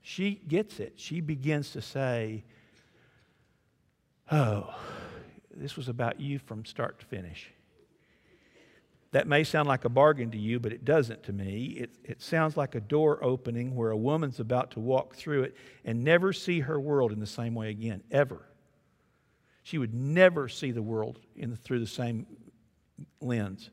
She 0.00 0.40
gets 0.48 0.80
it. 0.80 0.94
She 0.96 1.20
begins 1.20 1.72
to 1.72 1.82
say, 1.82 2.44
Oh, 4.30 4.74
this 5.54 5.76
was 5.76 5.88
about 5.88 6.20
you 6.20 6.38
from 6.38 6.64
start 6.64 7.00
to 7.00 7.06
finish. 7.06 7.52
That 9.12 9.28
may 9.28 9.44
sound 9.44 9.68
like 9.68 9.84
a 9.84 9.90
bargain 9.90 10.30
to 10.30 10.38
you, 10.38 10.58
but 10.58 10.72
it 10.72 10.86
doesn't 10.86 11.22
to 11.24 11.32
me. 11.34 11.76
It, 11.78 11.90
it 12.02 12.22
sounds 12.22 12.56
like 12.56 12.74
a 12.74 12.80
door 12.80 13.22
opening 13.22 13.74
where 13.74 13.90
a 13.90 13.96
woman's 13.96 14.40
about 14.40 14.70
to 14.72 14.80
walk 14.80 15.14
through 15.14 15.44
it 15.44 15.56
and 15.84 16.02
never 16.02 16.32
see 16.32 16.60
her 16.60 16.80
world 16.80 17.12
in 17.12 17.20
the 17.20 17.26
same 17.26 17.54
way 17.54 17.68
again, 17.68 18.02
ever. 18.10 18.48
She 19.62 19.76
would 19.76 19.94
never 19.94 20.48
see 20.48 20.72
the 20.72 20.82
world 20.82 21.20
the, 21.36 21.56
through 21.56 21.80
the 21.80 21.86
same 21.86 22.26
lens. 23.20 23.70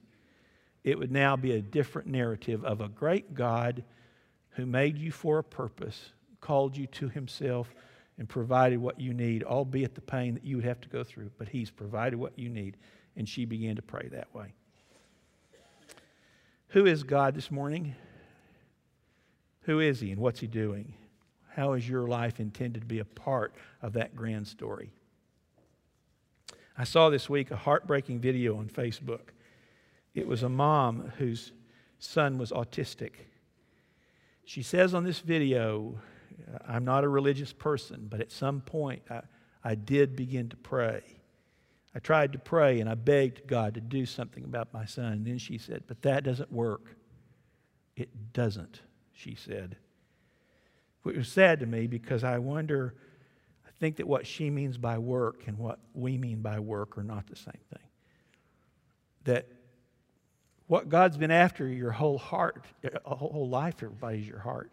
It 0.84 1.00
would 1.00 1.12
now 1.12 1.38
be 1.38 1.54
a 1.54 1.62
different 1.62 2.10
narrative 2.10 2.66
of 2.66 2.82
a 2.82 2.90
great 2.90 3.34
God 3.34 3.84
who 4.52 4.66
made 4.66 4.98
you 4.98 5.12
for 5.12 5.40
a 5.40 5.44
purpose, 5.44 6.10
called 6.42 6.76
you 6.76 6.86
to 6.88 7.08
himself, 7.08 7.74
and 8.18 8.28
provided 8.28 8.80
what 8.80 9.00
you 9.00 9.14
need, 9.14 9.44
albeit 9.44 9.96
the 9.96 10.02
pain 10.02 10.34
that 10.34 10.44
you 10.44 10.58
would 10.58 10.66
have 10.66 10.82
to 10.82 10.90
go 10.90 11.06
through. 11.06 11.32
But 11.38 11.48
he's 11.48 11.72
provided 11.72 12.20
what 12.20 12.38
you 12.38 12.50
need. 12.50 12.76
And 13.16 13.28
she 13.28 13.46
began 13.46 13.78
to 13.78 13.82
pray 13.82 14.10
that 14.12 14.34
way. 14.36 14.54
Who 16.70 16.86
is 16.86 17.02
God 17.02 17.34
this 17.34 17.50
morning? 17.50 17.96
Who 19.62 19.80
is 19.80 20.00
he 20.00 20.12
and 20.12 20.22
what's 20.22 20.40
he 20.40 20.46
doing? 20.46 20.94
How 21.56 21.74
is 21.74 21.90
your 21.90 22.08
life 22.08 22.40
intended 22.40 22.82
to 22.82 22.86
be 22.86 23.00
a 23.00 23.06
part 23.06 23.56
of 23.82 23.94
that 23.94 24.16
grand 24.16 24.48
story? 24.48 24.92
I 26.78 26.84
saw 26.84 27.10
this 27.10 27.28
week 27.28 27.50
a 27.50 27.56
heartbreaking 27.56 28.20
video 28.20 28.56
on 28.58 28.68
Facebook. 28.70 29.32
It 30.14 30.28
was 30.28 30.44
a 30.44 30.50
mom 30.50 31.12
whose 31.18 31.54
son 31.98 32.38
was 32.38 32.52
autistic. 32.52 33.14
She 34.46 34.62
says 34.62 34.94
on 34.94 35.04
this 35.04 35.20
video, 35.20 36.00
I'm 36.68 36.86
not 36.86 37.04
a 37.04 37.10
religious 37.10 37.52
person, 37.52 38.06
but 38.08 38.22
at 38.22 38.32
some 38.32 38.62
point 38.62 39.02
I, 39.10 39.22
I 39.64 39.74
did 39.74 40.16
begin 40.16 40.50
to 40.50 40.56
pray. 40.56 41.02
I 41.96 42.00
tried 42.00 42.34
to 42.34 42.40
pray 42.40 42.80
and 42.80 42.90
I 42.90 42.96
begged 42.96 43.48
God 43.48 43.74
to 43.74 43.82
do 43.82 44.06
something 44.06 44.44
about 44.44 44.74
my 44.74 44.86
son. 44.86 45.14
And 45.14 45.26
then 45.26 45.38
she 45.38 45.58
said, 45.58 45.84
But 45.88 46.02
that 46.04 46.24
doesn't 46.24 46.52
work. 46.52 46.96
It 47.96 48.34
doesn't, 48.34 48.82
she 49.12 49.36
said. 49.36 49.78
It 51.06 51.18
was 51.18 51.28
sad 51.28 51.60
to 51.62 51.66
me 51.66 51.88
because 51.88 52.24
I 52.24 52.38
wonder 52.38 52.96
I 53.66 53.72
think 53.80 53.98
that 53.98 54.08
what 54.08 54.28
she 54.28 54.50
means 54.50 54.78
by 54.78 54.98
work 54.98 55.44
and 55.48 55.58
what 55.58 55.80
we 55.94 56.18
mean 56.18 56.42
by 56.42 56.60
work 56.60 56.98
are 56.98 57.04
not 57.04 57.28
the 57.28 57.36
same 57.36 57.62
thing. 57.72 57.88
That 59.24 59.48
what 60.68 60.90
God's 60.90 61.18
been 61.18 61.32
after 61.32 61.68
your 61.68 61.92
whole 61.92 62.20
heart, 62.20 62.66
a 62.84 63.16
whole 63.16 63.50
life, 63.50 63.76
everybody's 63.82 64.28
your 64.28 64.40
heart. 64.40 64.72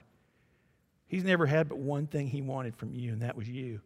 He's 1.06 1.24
never 1.24 1.46
had 1.46 1.68
but 1.68 1.78
one 1.78 2.06
thing 2.06 2.28
he 2.28 2.42
wanted 2.42 2.76
from 2.76 2.92
you, 2.94 3.12
and 3.12 3.22
that 3.22 3.36
was 3.36 3.48
you. 3.48 3.80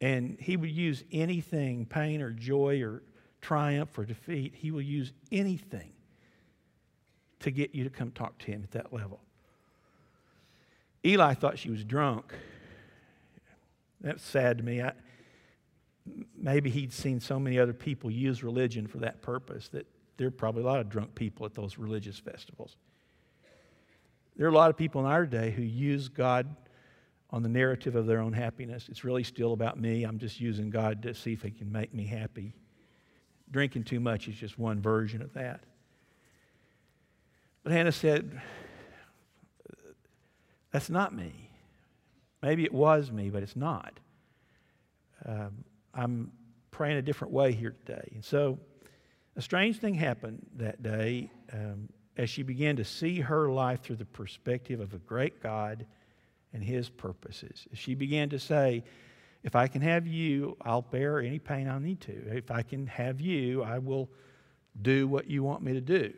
And 0.00 0.38
he 0.40 0.56
would 0.56 0.70
use 0.70 1.04
anything, 1.12 1.86
pain 1.86 2.22
or 2.22 2.30
joy 2.30 2.82
or 2.82 3.02
triumph 3.40 3.98
or 3.98 4.04
defeat, 4.04 4.54
he 4.56 4.70
will 4.70 4.82
use 4.82 5.12
anything 5.30 5.92
to 7.40 7.50
get 7.50 7.74
you 7.74 7.84
to 7.84 7.90
come 7.90 8.10
talk 8.10 8.38
to 8.38 8.46
him 8.46 8.62
at 8.62 8.70
that 8.72 8.92
level. 8.92 9.20
Eli 11.04 11.34
thought 11.34 11.58
she 11.58 11.70
was 11.70 11.84
drunk 11.84 12.34
that's 14.00 14.22
sad 14.22 14.58
to 14.58 14.64
me. 14.64 14.82
I, 14.82 14.92
maybe 16.36 16.70
he'd 16.70 16.92
seen 16.92 17.20
so 17.20 17.38
many 17.38 17.58
other 17.58 17.72
people 17.72 18.10
use 18.10 18.42
religion 18.42 18.86
for 18.86 18.98
that 18.98 19.22
purpose 19.22 19.68
that 19.68 19.86
there 20.16 20.26
are 20.26 20.32
probably 20.32 20.62
a 20.62 20.66
lot 20.66 20.80
of 20.80 20.88
drunk 20.88 21.14
people 21.14 21.46
at 21.46 21.54
those 21.54 21.78
religious 21.78 22.18
festivals. 22.18 22.76
There 24.36 24.46
are 24.46 24.50
a 24.50 24.54
lot 24.54 24.70
of 24.70 24.76
people 24.76 25.02
in 25.02 25.06
our 25.06 25.26
day 25.26 25.50
who 25.50 25.62
use 25.62 26.08
God 26.08 26.56
on 27.32 27.42
the 27.42 27.48
narrative 27.48 27.94
of 27.94 28.06
their 28.06 28.20
own 28.20 28.32
happiness. 28.32 28.88
It's 28.88 29.04
really 29.04 29.22
still 29.22 29.52
about 29.52 29.78
me. 29.78 30.04
I'm 30.04 30.18
just 30.18 30.40
using 30.40 30.68
God 30.70 31.02
to 31.02 31.14
see 31.14 31.32
if 31.32 31.42
He 31.42 31.50
can 31.50 31.70
make 31.70 31.94
me 31.94 32.06
happy. 32.06 32.54
Drinking 33.50 33.84
too 33.84 34.00
much 34.00 34.28
is 34.28 34.34
just 34.34 34.58
one 34.58 34.80
version 34.80 35.22
of 35.22 35.32
that. 35.34 35.64
But 37.62 37.72
Hannah 37.72 37.92
said, 37.92 38.40
That's 40.72 40.90
not 40.90 41.14
me. 41.14 41.50
Maybe 42.42 42.64
it 42.64 42.72
was 42.72 43.12
me, 43.12 43.30
but 43.30 43.42
it's 43.42 43.56
not. 43.56 44.00
Um, 45.26 45.64
I'm 45.92 46.32
praying 46.70 46.96
a 46.96 47.02
different 47.02 47.34
way 47.34 47.52
here 47.52 47.76
today. 47.84 48.10
And 48.14 48.24
so 48.24 48.58
a 49.36 49.42
strange 49.42 49.78
thing 49.78 49.94
happened 49.94 50.46
that 50.56 50.82
day 50.82 51.30
um, 51.52 51.88
as 52.16 52.30
she 52.30 52.42
began 52.42 52.76
to 52.76 52.84
see 52.84 53.20
her 53.20 53.50
life 53.50 53.82
through 53.82 53.96
the 53.96 54.04
perspective 54.06 54.80
of 54.80 54.94
a 54.94 54.98
great 54.98 55.42
God 55.42 55.86
and 56.52 56.62
his 56.62 56.88
purposes. 56.88 57.66
She 57.74 57.94
began 57.94 58.28
to 58.30 58.38
say, 58.38 58.84
if 59.42 59.56
I 59.56 59.68
can 59.68 59.80
have 59.82 60.06
you, 60.06 60.56
I'll 60.62 60.82
bear 60.82 61.20
any 61.20 61.38
pain 61.38 61.68
I 61.68 61.78
need 61.78 62.00
to. 62.02 62.36
If 62.36 62.50
I 62.50 62.62
can 62.62 62.86
have 62.88 63.20
you, 63.20 63.62
I 63.62 63.78
will 63.78 64.10
do 64.82 65.08
what 65.08 65.28
you 65.28 65.42
want 65.42 65.62
me 65.62 65.72
to 65.72 65.80
do 65.80 66.12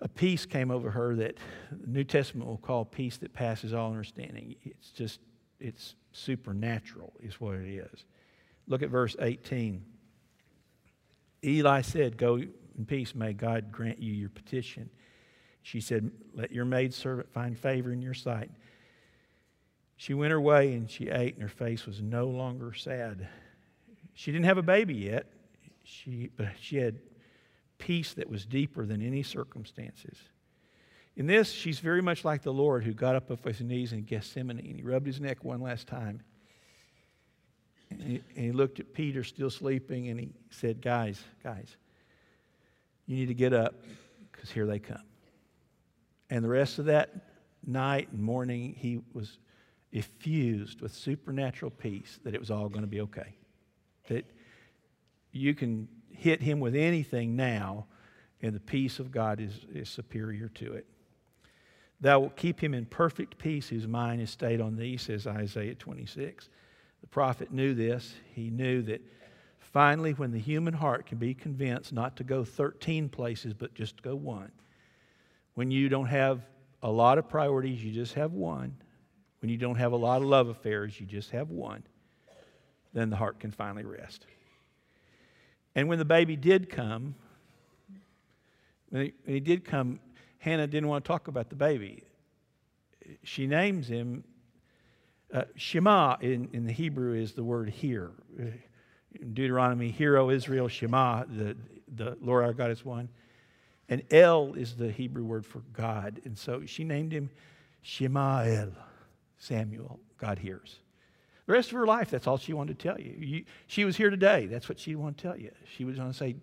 a 0.00 0.08
peace 0.08 0.44
came 0.44 0.70
over 0.70 0.90
her 0.90 1.14
that 1.16 1.38
the 1.70 1.86
New 1.86 2.04
Testament 2.04 2.48
will 2.48 2.58
call 2.58 2.84
peace 2.84 3.16
that 3.18 3.32
passes 3.32 3.72
all 3.72 3.90
understanding. 3.90 4.56
It's 4.62 4.90
just, 4.90 5.20
it's 5.58 5.94
supernatural, 6.12 7.12
is 7.22 7.40
what 7.40 7.54
it 7.54 7.68
is. 7.68 8.04
Look 8.66 8.82
at 8.82 8.90
verse 8.90 9.16
18. 9.18 9.84
Eli 11.44 11.80
said, 11.80 12.16
Go 12.16 12.36
in 12.36 12.86
peace, 12.86 13.14
may 13.14 13.32
God 13.32 13.72
grant 13.72 13.98
you 13.98 14.12
your 14.12 14.28
petition. 14.28 14.90
She 15.66 15.80
said, 15.80 16.12
Let 16.32 16.52
your 16.52 16.64
maidservant 16.64 17.32
find 17.32 17.58
favor 17.58 17.90
in 17.90 18.00
your 18.00 18.14
sight. 18.14 18.52
She 19.96 20.14
went 20.14 20.30
her 20.30 20.40
way 20.40 20.74
and 20.74 20.88
she 20.88 21.08
ate, 21.08 21.34
and 21.34 21.42
her 21.42 21.48
face 21.48 21.86
was 21.86 22.00
no 22.00 22.28
longer 22.28 22.72
sad. 22.72 23.26
She 24.14 24.30
didn't 24.30 24.44
have 24.44 24.58
a 24.58 24.62
baby 24.62 24.94
yet, 24.94 25.26
she, 25.82 26.30
but 26.36 26.50
she 26.60 26.76
had 26.76 27.00
peace 27.78 28.14
that 28.14 28.30
was 28.30 28.46
deeper 28.46 28.86
than 28.86 29.02
any 29.02 29.24
circumstances. 29.24 30.16
In 31.16 31.26
this, 31.26 31.50
she's 31.50 31.80
very 31.80 32.00
much 32.00 32.24
like 32.24 32.42
the 32.42 32.52
Lord 32.52 32.84
who 32.84 32.94
got 32.94 33.16
up 33.16 33.32
off 33.32 33.42
his 33.42 33.60
knees 33.60 33.92
in 33.92 34.02
Gethsemane 34.02 34.60
and 34.60 34.76
he 34.76 34.84
rubbed 34.84 35.08
his 35.08 35.20
neck 35.20 35.42
one 35.42 35.60
last 35.60 35.88
time. 35.88 36.22
And 37.90 38.00
he, 38.00 38.22
and 38.36 38.44
he 38.44 38.52
looked 38.52 38.78
at 38.78 38.94
Peter 38.94 39.24
still 39.24 39.50
sleeping 39.50 40.10
and 40.10 40.20
he 40.20 40.30
said, 40.50 40.80
Guys, 40.80 41.20
guys, 41.42 41.76
You 43.06 43.16
need 43.16 43.26
to 43.26 43.34
get 43.34 43.52
up 43.52 43.74
because 44.30 44.48
here 44.48 44.66
they 44.66 44.78
come. 44.78 45.02
And 46.30 46.44
the 46.44 46.48
rest 46.48 46.78
of 46.78 46.86
that 46.86 47.10
night 47.66 48.08
and 48.12 48.20
morning, 48.20 48.74
he 48.76 49.00
was 49.12 49.38
effused 49.92 50.80
with 50.80 50.94
supernatural 50.94 51.70
peace 51.70 52.18
that 52.24 52.34
it 52.34 52.40
was 52.40 52.50
all 52.50 52.68
going 52.68 52.82
to 52.82 52.88
be 52.88 53.00
okay. 53.02 53.36
That 54.08 54.24
you 55.32 55.54
can 55.54 55.88
hit 56.10 56.42
him 56.42 56.60
with 56.60 56.74
anything 56.74 57.36
now, 57.36 57.86
and 58.42 58.54
the 58.54 58.60
peace 58.60 58.98
of 58.98 59.10
God 59.10 59.40
is, 59.40 59.66
is 59.72 59.88
superior 59.88 60.48
to 60.50 60.72
it. 60.74 60.86
Thou 62.00 62.20
wilt 62.20 62.36
keep 62.36 62.62
him 62.62 62.74
in 62.74 62.84
perfect 62.86 63.38
peace 63.38 63.68
whose 63.68 63.86
mind 63.86 64.20
is 64.20 64.30
stayed 64.30 64.60
on 64.60 64.76
thee, 64.76 64.96
says 64.96 65.26
Isaiah 65.26 65.74
26. 65.74 66.48
The 67.00 67.06
prophet 67.06 67.52
knew 67.52 67.74
this. 67.74 68.14
He 68.34 68.50
knew 68.50 68.82
that 68.82 69.00
finally, 69.58 70.12
when 70.12 70.30
the 70.30 70.38
human 70.38 70.74
heart 70.74 71.06
can 71.06 71.18
be 71.18 71.32
convinced 71.32 71.92
not 71.92 72.16
to 72.16 72.24
go 72.24 72.44
13 72.44 73.08
places, 73.08 73.54
but 73.54 73.74
just 73.74 73.96
to 73.98 74.02
go 74.02 74.14
one, 74.14 74.52
when 75.56 75.70
you 75.70 75.88
don't 75.88 76.06
have 76.06 76.42
a 76.82 76.90
lot 76.90 77.18
of 77.18 77.28
priorities, 77.28 77.82
you 77.82 77.90
just 77.90 78.14
have 78.14 78.32
one. 78.32 78.76
When 79.40 79.50
you 79.50 79.56
don't 79.56 79.76
have 79.76 79.92
a 79.92 79.96
lot 79.96 80.20
of 80.22 80.28
love 80.28 80.48
affairs, 80.48 81.00
you 81.00 81.06
just 81.06 81.30
have 81.30 81.50
one. 81.50 81.82
Then 82.92 83.10
the 83.10 83.16
heart 83.16 83.40
can 83.40 83.50
finally 83.50 83.84
rest. 83.84 84.26
And 85.74 85.88
when 85.88 85.98
the 85.98 86.04
baby 86.04 86.36
did 86.36 86.68
come, 86.68 87.14
when 88.90 89.06
he, 89.06 89.14
when 89.24 89.34
he 89.34 89.40
did 89.40 89.64
come, 89.64 89.98
Hannah 90.38 90.66
didn't 90.66 90.88
want 90.88 91.04
to 91.04 91.08
talk 91.08 91.28
about 91.28 91.48
the 91.48 91.56
baby. 91.56 92.04
She 93.24 93.46
names 93.46 93.88
him 93.88 94.24
uh, 95.32 95.44
Shema 95.56 96.16
in, 96.20 96.50
in 96.52 96.66
the 96.66 96.72
Hebrew 96.72 97.14
is 97.14 97.32
the 97.32 97.42
word 97.42 97.70
hear. 97.70 98.12
In 98.38 99.32
Deuteronomy, 99.32 99.90
hear, 99.90 100.18
O 100.18 100.28
Israel, 100.28 100.68
Shema, 100.68 101.24
the, 101.24 101.56
the 101.94 102.18
Lord 102.20 102.44
our 102.44 102.52
God 102.52 102.70
is 102.70 102.84
one. 102.84 103.08
And 103.88 104.02
El 104.10 104.54
is 104.54 104.74
the 104.74 104.90
Hebrew 104.90 105.24
word 105.24 105.46
for 105.46 105.60
God. 105.72 106.20
And 106.24 106.36
so 106.36 106.64
she 106.66 106.84
named 106.84 107.12
him 107.12 107.30
Shema 107.82 108.42
El, 108.44 108.72
Samuel, 109.38 110.00
God 110.18 110.38
hears. 110.38 110.80
The 111.46 111.52
rest 111.52 111.68
of 111.70 111.76
her 111.76 111.86
life, 111.86 112.10
that's 112.10 112.26
all 112.26 112.38
she 112.38 112.52
wanted 112.52 112.78
to 112.78 112.88
tell 112.88 113.00
you. 113.00 113.14
you 113.18 113.44
she 113.68 113.84
was 113.84 113.96
here 113.96 114.10
today. 114.10 114.46
That's 114.46 114.68
what 114.68 114.80
she 114.80 114.96
wanted 114.96 115.18
to 115.18 115.22
tell 115.22 115.38
you. 115.38 115.52
She 115.76 115.84
was 115.84 115.96
going 115.96 116.10
to 116.10 116.16
say, 116.16 116.34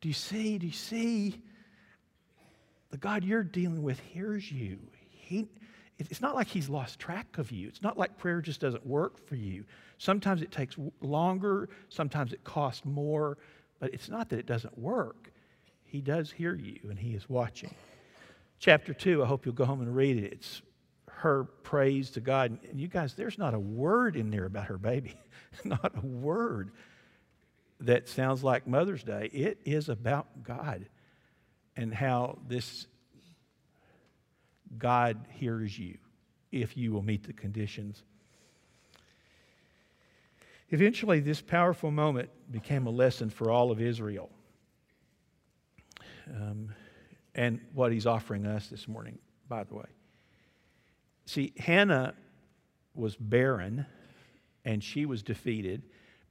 Do 0.00 0.08
you 0.08 0.14
see? 0.14 0.58
Do 0.58 0.66
you 0.66 0.72
see? 0.72 1.40
The 2.90 2.98
God 2.98 3.24
you're 3.24 3.44
dealing 3.44 3.82
with 3.82 3.98
hears 4.00 4.50
you. 4.50 4.78
He, 5.10 5.48
it's 5.98 6.20
not 6.20 6.34
like 6.34 6.48
he's 6.48 6.68
lost 6.68 6.98
track 6.98 7.38
of 7.38 7.52
you. 7.52 7.68
It's 7.68 7.82
not 7.82 7.96
like 7.96 8.18
prayer 8.18 8.40
just 8.40 8.60
doesn't 8.60 8.86
work 8.86 9.24
for 9.26 9.36
you. 9.36 9.64
Sometimes 9.98 10.42
it 10.42 10.50
takes 10.50 10.76
longer, 11.00 11.68
sometimes 11.88 12.32
it 12.32 12.42
costs 12.44 12.84
more, 12.84 13.38
but 13.78 13.94
it's 13.94 14.08
not 14.08 14.28
that 14.30 14.38
it 14.38 14.46
doesn't 14.46 14.76
work. 14.76 15.32
He 15.94 16.00
does 16.00 16.32
hear 16.32 16.56
you 16.56 16.80
and 16.90 16.98
He 16.98 17.14
is 17.14 17.28
watching. 17.28 17.72
Chapter 18.58 18.92
2, 18.92 19.22
I 19.22 19.26
hope 19.26 19.46
you'll 19.46 19.54
go 19.54 19.64
home 19.64 19.80
and 19.80 19.94
read 19.94 20.16
it. 20.16 20.32
It's 20.32 20.60
her 21.08 21.44
praise 21.44 22.10
to 22.10 22.20
God. 22.20 22.58
And 22.68 22.80
you 22.80 22.88
guys, 22.88 23.14
there's 23.14 23.38
not 23.38 23.54
a 23.54 23.60
word 23.60 24.16
in 24.16 24.28
there 24.28 24.44
about 24.44 24.64
her 24.64 24.76
baby, 24.76 25.14
not 25.64 25.92
a 25.96 26.04
word 26.04 26.72
that 27.78 28.08
sounds 28.08 28.42
like 28.42 28.66
Mother's 28.66 29.04
Day. 29.04 29.30
It 29.32 29.60
is 29.64 29.88
about 29.88 30.42
God 30.42 30.88
and 31.76 31.94
how 31.94 32.40
this 32.48 32.88
God 34.76 35.28
hears 35.30 35.78
you 35.78 35.98
if 36.50 36.76
you 36.76 36.90
will 36.90 37.02
meet 37.02 37.22
the 37.22 37.32
conditions. 37.32 38.02
Eventually, 40.70 41.20
this 41.20 41.40
powerful 41.40 41.92
moment 41.92 42.30
became 42.50 42.88
a 42.88 42.90
lesson 42.90 43.30
for 43.30 43.48
all 43.48 43.70
of 43.70 43.80
Israel 43.80 44.28
um, 46.28 46.70
and 47.34 47.60
what 47.72 47.92
he's 47.92 48.06
offering 48.06 48.46
us 48.46 48.68
this 48.68 48.86
morning, 48.86 49.18
by 49.48 49.64
the 49.64 49.74
way. 49.74 49.86
See, 51.26 51.52
Hannah 51.58 52.14
was 52.94 53.16
barren 53.16 53.86
and 54.64 54.82
she 54.82 55.06
was 55.06 55.22
defeated, 55.22 55.82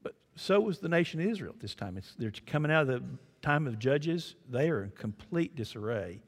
but 0.02 0.16
so 0.36 0.60
was 0.60 0.80
the 0.80 0.90
nation 0.90 1.20
of 1.20 1.28
Israel 1.28 1.54
at 1.56 1.60
this 1.60 1.76
time. 1.76 1.98
It's, 1.98 2.14
they're 2.18 2.32
coming 2.46 2.72
out 2.72 2.84
of 2.84 2.88
the 2.88 3.04
time 3.42 3.68
of 3.68 3.78
Judges, 3.78 4.36
they 4.50 4.70
are 4.70 4.84
in 4.84 4.92
complete 4.92 5.56
disarray. 5.56 6.22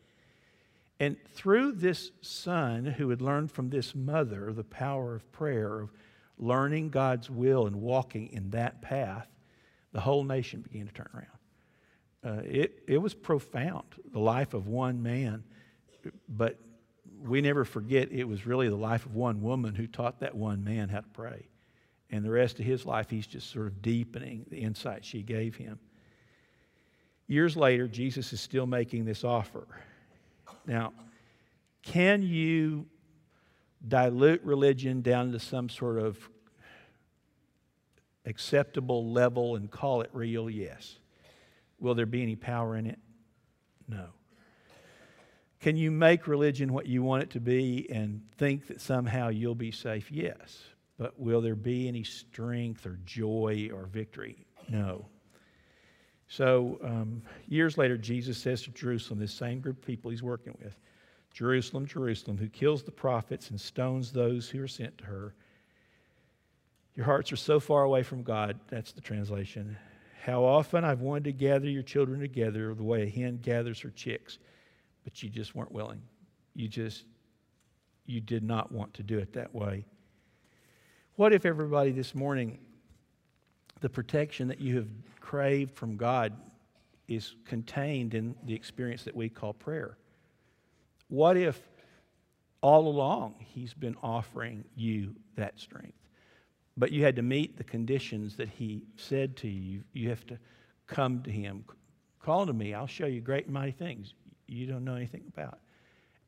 And 1.00 1.18
through 1.34 1.74
this 1.74 2.12
son 2.22 2.86
who 2.86 3.10
had 3.10 3.22
learned 3.22 3.52
from 3.52 3.70
this 3.70 3.96
mother 3.96 4.52
the 4.54 4.64
power 4.64 5.16
of 5.16 5.32
prayer, 5.32 5.82
of 5.82 5.90
learning 6.38 6.90
God's 6.90 7.30
will 7.30 7.68
and 7.68 7.78
walking 7.78 8.28
in 8.28 8.50
that 8.52 8.82
path, 8.82 9.28
the 9.94 10.02
whole 10.02 10.24
nation 10.24 10.62
began 10.62 10.88
to 10.88 10.94
turn 10.94 11.10
around 11.14 11.35
uh, 12.26 12.42
it, 12.44 12.84
it 12.88 12.98
was 12.98 13.14
profound, 13.14 13.86
the 14.12 14.20
life 14.20 14.54
of 14.56 14.68
one 14.68 15.04
man. 15.04 15.44
But 16.28 16.60
we 17.24 17.42
never 17.42 17.66
forget 17.66 18.12
it 18.12 18.24
was 18.24 18.46
really 18.46 18.68
the 18.68 18.76
life 18.76 19.06
of 19.06 19.16
one 19.16 19.42
woman 19.42 19.76
who 19.76 19.88
taught 19.88 20.20
that 20.22 20.36
one 20.36 20.64
man 20.64 20.90
how 20.90 21.02
to 21.02 21.08
pray. 21.14 21.48
And 22.10 22.26
the 22.26 22.32
rest 22.32 22.60
of 22.60 22.66
his 22.66 22.86
life, 22.86 23.10
he's 23.10 23.28
just 23.28 23.52
sort 23.52 23.68
of 23.68 23.82
deepening 23.82 24.46
the 24.50 24.58
insight 24.58 25.06
she 25.06 25.22
gave 25.22 25.56
him. 25.56 25.80
Years 27.28 27.56
later, 27.56 27.88
Jesus 27.88 28.34
is 28.34 28.42
still 28.42 28.68
making 28.68 29.06
this 29.06 29.24
offer. 29.24 29.68
Now, 30.66 30.94
can 31.84 32.22
you 32.24 32.86
dilute 33.88 34.44
religion 34.44 35.02
down 35.02 35.32
to 35.32 35.40
some 35.40 35.70
sort 35.70 36.00
of 36.00 36.18
acceptable 38.26 39.12
level 39.12 39.56
and 39.56 39.70
call 39.70 40.02
it 40.02 40.10
real? 40.14 40.50
Yes. 40.50 40.98
Will 41.80 41.96
there 41.96 42.06
be 42.06 42.22
any 42.22 42.36
power 42.36 42.76
in 42.76 42.86
it? 42.86 43.00
No. 43.88 44.08
Can 45.60 45.78
you 45.78 45.92
make 45.92 46.28
religion 46.28 46.74
what 46.74 46.86
you 46.86 47.02
want 47.02 47.24
it 47.24 47.30
to 47.32 47.40
be 47.40 47.90
and 47.90 48.22
think 48.38 48.68
that 48.68 48.82
somehow 48.82 49.30
you'll 49.30 49.56
be 49.56 49.72
safe? 49.72 50.12
Yes. 50.12 50.64
But 50.98 51.20
will 51.20 51.42
there 51.42 51.56
be 51.56 51.88
any 51.88 52.04
strength 52.04 52.86
or 52.86 53.00
joy 53.06 53.70
or 53.74 53.86
victory? 53.86 54.46
No. 54.70 55.08
So, 56.28 56.80
um, 56.84 57.22
years 57.48 57.78
later, 57.78 57.98
Jesus 57.98 58.38
says 58.38 58.64
to 58.64 58.72
Jerusalem, 58.72 59.20
this 59.20 59.34
same 59.34 59.60
group 59.60 59.78
of 59.80 59.86
people 59.86 60.12
he's 60.12 60.24
working 60.24 60.58
with, 60.64 60.78
Jerusalem, 61.34 61.86
Jerusalem, 61.86 62.38
who 62.38 62.48
kills 62.48 62.84
the 62.84 62.92
prophets 62.92 63.50
and 63.50 63.60
stones 63.60 64.12
those 64.12 64.50
who 64.50 64.64
are 64.64 64.68
sent 64.68 64.98
to 65.00 65.04
her. 65.06 65.36
Your 66.96 67.06
hearts 67.06 67.32
are 67.32 67.38
so 67.38 67.60
far 67.60 67.84
away 67.84 68.04
from 68.04 68.24
God, 68.24 68.58
that's 68.70 68.94
the 68.94 69.02
translation, 69.02 69.78
how 70.26 70.44
often 70.44 70.84
I've 70.84 71.02
wanted 71.02 71.26
to 71.26 71.32
gather 71.34 71.70
your 71.70 71.84
children 71.84 72.20
together 72.20 72.74
the 72.74 72.84
way 72.84 73.04
a 73.04 73.06
hen 73.10 73.38
gathers 73.44 73.80
her 73.82 73.92
chicks, 73.92 74.40
but 75.04 75.22
you 75.22 75.30
just 75.30 75.54
weren't 75.54 75.72
willing. 75.72 76.02
You 76.56 76.68
just, 76.68 77.06
you 78.08 78.22
did 78.22 78.42
not 78.42 78.72
want 78.72 78.96
to 78.96 79.04
do 79.04 79.20
it 79.20 79.34
that 79.34 79.54
way. 79.54 79.86
What 81.16 81.32
if 81.32 81.46
everybody 81.46 81.92
this 81.92 82.16
morning, 82.16 82.58
the 83.82 83.90
protection 83.90 84.48
that 84.48 84.60
you 84.60 84.78
have 84.78 84.88
craved 85.20 85.76
from 85.76 85.96
God 85.96 86.34
is 87.08 87.36
contained 87.46 88.16
in 88.16 88.34
the 88.46 88.56
experience 88.56 89.04
that 89.04 89.16
we 89.16 89.30
call 89.30 89.54
prayer? 89.54 89.96
What 91.08 91.38
if 91.38 91.62
all 92.62 92.88
along 92.88 93.36
He's 93.38 93.76
been 93.76 93.96
offering 94.02 94.64
you 94.76 95.16
that 95.36 95.60
strength? 95.60 96.05
But 96.78 96.92
you 96.92 97.04
had 97.04 97.16
to 97.16 97.22
meet 97.22 97.58
the 97.58 97.64
conditions 97.64 98.36
that 98.36 98.50
he 98.50 98.84
said 98.98 99.38
to 99.38 99.48
you. 99.48 99.84
You 99.94 100.10
have 100.10 100.26
to 100.28 100.38
come 100.88 101.24
to 101.24 101.32
him. 101.32 101.64
Call 102.20 102.46
to 102.46 102.54
me. 102.54 102.74
I'll 102.74 102.88
show 102.88 103.06
you 103.06 103.22
great 103.22 103.46
and 103.46 103.54
mighty 103.54 103.72
things 103.72 104.14
you 104.48 104.66
don't 104.66 104.84
know 104.84 104.96
anything 104.96 105.24
about. 105.34 105.60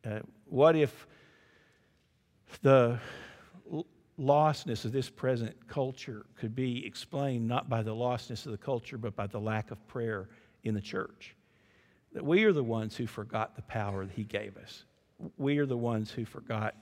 Uh, 0.06 0.20
what 0.46 0.76
if 0.76 1.08
the 2.62 3.00
lostness 4.20 4.86
of 4.86 4.92
this 4.92 5.10
present 5.10 5.68
culture 5.68 6.26
could 6.36 6.56
be 6.56 6.86
explained 6.86 7.48
not 7.48 7.70
by 7.70 7.84
the 7.84 7.94
lostness 7.94 8.46
of 8.46 8.52
the 8.52 8.58
culture, 8.58 8.98
but 8.98 9.16
by 9.16 9.28
the 9.28 9.40
lack 9.40 9.72
of 9.72 9.88
prayer 9.88 10.30
in 10.64 10.74
the 10.74 10.82
church? 10.82 11.36
That 12.14 12.26
we 12.26 12.44
are 12.46 12.54
the 12.54 12.64
ones 12.64 12.96
who 12.96 13.06
forgot 13.06 13.56
the 13.56 13.62
power 13.64 14.06
that 14.06 14.14
he 14.14 14.24
gave 14.24 14.58
us. 14.58 14.84
We 15.38 15.58
are 15.58 15.66
the 15.66 15.78
ones 15.78 16.10
who 16.12 16.26
forgot 16.26 16.76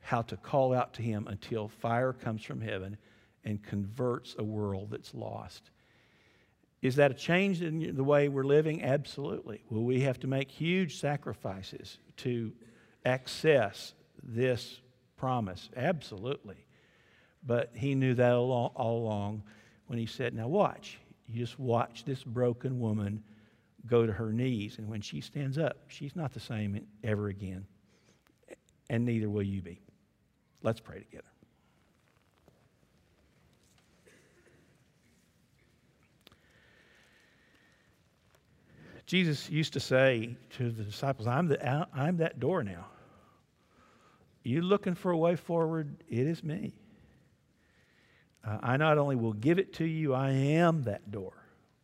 how 0.00 0.22
to 0.22 0.36
call 0.36 0.74
out 0.74 0.94
to 0.94 1.02
Him 1.02 1.26
until 1.26 1.68
fire 1.68 2.12
comes 2.12 2.42
from 2.42 2.60
heaven 2.60 2.96
and 3.44 3.62
converts 3.62 4.34
a 4.38 4.44
world 4.44 4.90
that's 4.90 5.14
lost. 5.14 5.70
Is 6.82 6.96
that 6.96 7.10
a 7.10 7.14
change 7.14 7.60
in 7.60 7.94
the 7.94 8.04
way 8.04 8.28
we're 8.28 8.44
living? 8.44 8.82
Absolutely. 8.82 9.62
Will 9.68 9.84
we 9.84 10.00
have 10.00 10.18
to 10.20 10.26
make 10.26 10.50
huge 10.50 10.98
sacrifices 10.98 11.98
to 12.18 12.52
access 13.04 13.92
this 14.22 14.80
promise? 15.16 15.68
Absolutely. 15.76 16.64
But 17.46 17.72
he 17.74 17.94
knew 17.94 18.14
that 18.14 18.32
all, 18.32 18.72
along 18.76 19.42
when 19.86 19.98
he 19.98 20.06
said, 20.06 20.34
Now 20.34 20.48
watch. 20.48 20.98
You 21.26 21.38
just 21.38 21.58
watch 21.58 22.04
this 22.04 22.24
broken 22.24 22.80
woman 22.80 23.22
go 23.86 24.06
to 24.06 24.12
her 24.12 24.32
knees. 24.32 24.78
And 24.78 24.88
when 24.88 25.00
she 25.00 25.20
stands 25.20 25.58
up, 25.58 25.76
she's 25.88 26.16
not 26.16 26.32
the 26.32 26.40
same 26.40 26.86
ever 27.04 27.28
again. 27.28 27.66
And 28.88 29.04
neither 29.04 29.28
will 29.28 29.42
you 29.42 29.62
be. 29.62 29.80
Let's 30.62 30.80
pray 30.80 30.98
together. 31.00 31.24
Jesus 39.06 39.50
used 39.50 39.72
to 39.72 39.80
say 39.80 40.36
to 40.50 40.70
the 40.70 40.84
disciples, 40.84 41.26
I'm, 41.26 41.48
the, 41.48 41.88
I'm 41.92 42.18
that 42.18 42.38
door 42.38 42.62
now. 42.62 42.86
You 44.44 44.62
looking 44.62 44.94
for 44.94 45.10
a 45.10 45.16
way 45.16 45.34
forward? 45.34 45.96
It 46.08 46.26
is 46.26 46.44
me. 46.44 46.74
Uh, 48.46 48.58
I 48.62 48.76
not 48.76 48.98
only 48.98 49.16
will 49.16 49.32
give 49.32 49.58
it 49.58 49.72
to 49.74 49.84
you, 49.84 50.14
I 50.14 50.30
am 50.30 50.84
that 50.84 51.10
door. 51.10 51.32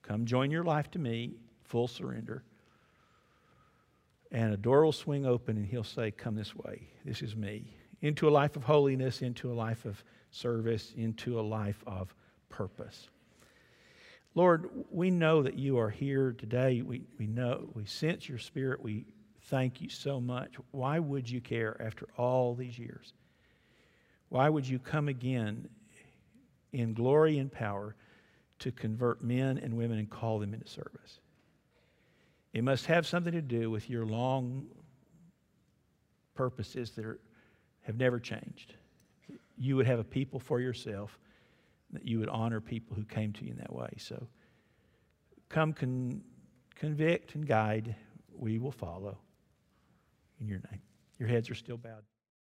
Come 0.02 0.24
join 0.24 0.50
your 0.50 0.62
life 0.62 0.90
to 0.92 0.98
me, 0.98 1.34
full 1.64 1.88
surrender. 1.88 2.44
And 4.30 4.54
a 4.54 4.56
door 4.56 4.84
will 4.84 4.92
swing 4.92 5.26
open, 5.26 5.56
and 5.56 5.66
he'll 5.66 5.84
say, 5.84 6.10
Come 6.10 6.36
this 6.36 6.54
way. 6.54 6.88
This 7.04 7.22
is 7.22 7.36
me. 7.36 7.74
Into 8.02 8.28
a 8.28 8.30
life 8.30 8.56
of 8.56 8.64
holiness, 8.64 9.22
into 9.22 9.50
a 9.50 9.54
life 9.54 9.84
of 9.84 10.02
service, 10.30 10.92
into 10.96 11.40
a 11.40 11.42
life 11.42 11.82
of 11.86 12.14
purpose. 12.48 13.08
Lord, 14.34 14.68
we 14.90 15.10
know 15.10 15.42
that 15.42 15.58
you 15.58 15.78
are 15.78 15.88
here 15.88 16.34
today. 16.38 16.82
We, 16.82 17.02
we 17.18 17.26
know, 17.26 17.70
we 17.72 17.86
sense 17.86 18.28
your 18.28 18.38
spirit. 18.38 18.82
We 18.82 19.06
thank 19.44 19.80
you 19.80 19.88
so 19.88 20.20
much. 20.20 20.54
Why 20.72 20.98
would 20.98 21.28
you 21.28 21.40
care 21.40 21.80
after 21.80 22.06
all 22.18 22.54
these 22.54 22.78
years? 22.78 23.14
Why 24.28 24.48
would 24.48 24.68
you 24.68 24.78
come 24.78 25.08
again 25.08 25.68
in 26.72 26.92
glory 26.92 27.38
and 27.38 27.50
power 27.50 27.96
to 28.58 28.72
convert 28.72 29.22
men 29.22 29.58
and 29.58 29.74
women 29.74 29.98
and 29.98 30.10
call 30.10 30.38
them 30.38 30.52
into 30.52 30.68
service? 30.68 31.20
It 32.52 32.62
must 32.64 32.86
have 32.86 33.06
something 33.06 33.32
to 33.32 33.42
do 33.42 33.70
with 33.70 33.88
your 33.88 34.04
long 34.04 34.66
purposes 36.34 36.90
that 36.92 37.04
are, 37.04 37.20
have 37.86 37.96
never 37.96 38.18
changed. 38.18 38.74
You 39.56 39.76
would 39.76 39.86
have 39.86 40.00
a 40.00 40.04
people 40.04 40.40
for 40.40 40.60
yourself, 40.60 41.18
that 41.92 42.04
you 42.04 42.18
would 42.18 42.28
honor 42.28 42.60
people 42.60 42.96
who 42.96 43.04
came 43.04 43.32
to 43.34 43.44
you 43.44 43.52
in 43.52 43.58
that 43.58 43.72
way. 43.72 43.90
So 43.96 44.26
come 45.48 45.72
con- 45.72 46.20
convict 46.74 47.36
and 47.36 47.46
guide. 47.46 47.94
We 48.36 48.58
will 48.58 48.72
follow 48.72 49.16
in 50.40 50.48
your 50.48 50.58
name. 50.70 50.80
Your 51.18 51.28
heads 51.28 51.48
are 51.48 51.54
still 51.54 51.76
bowed. 51.76 52.02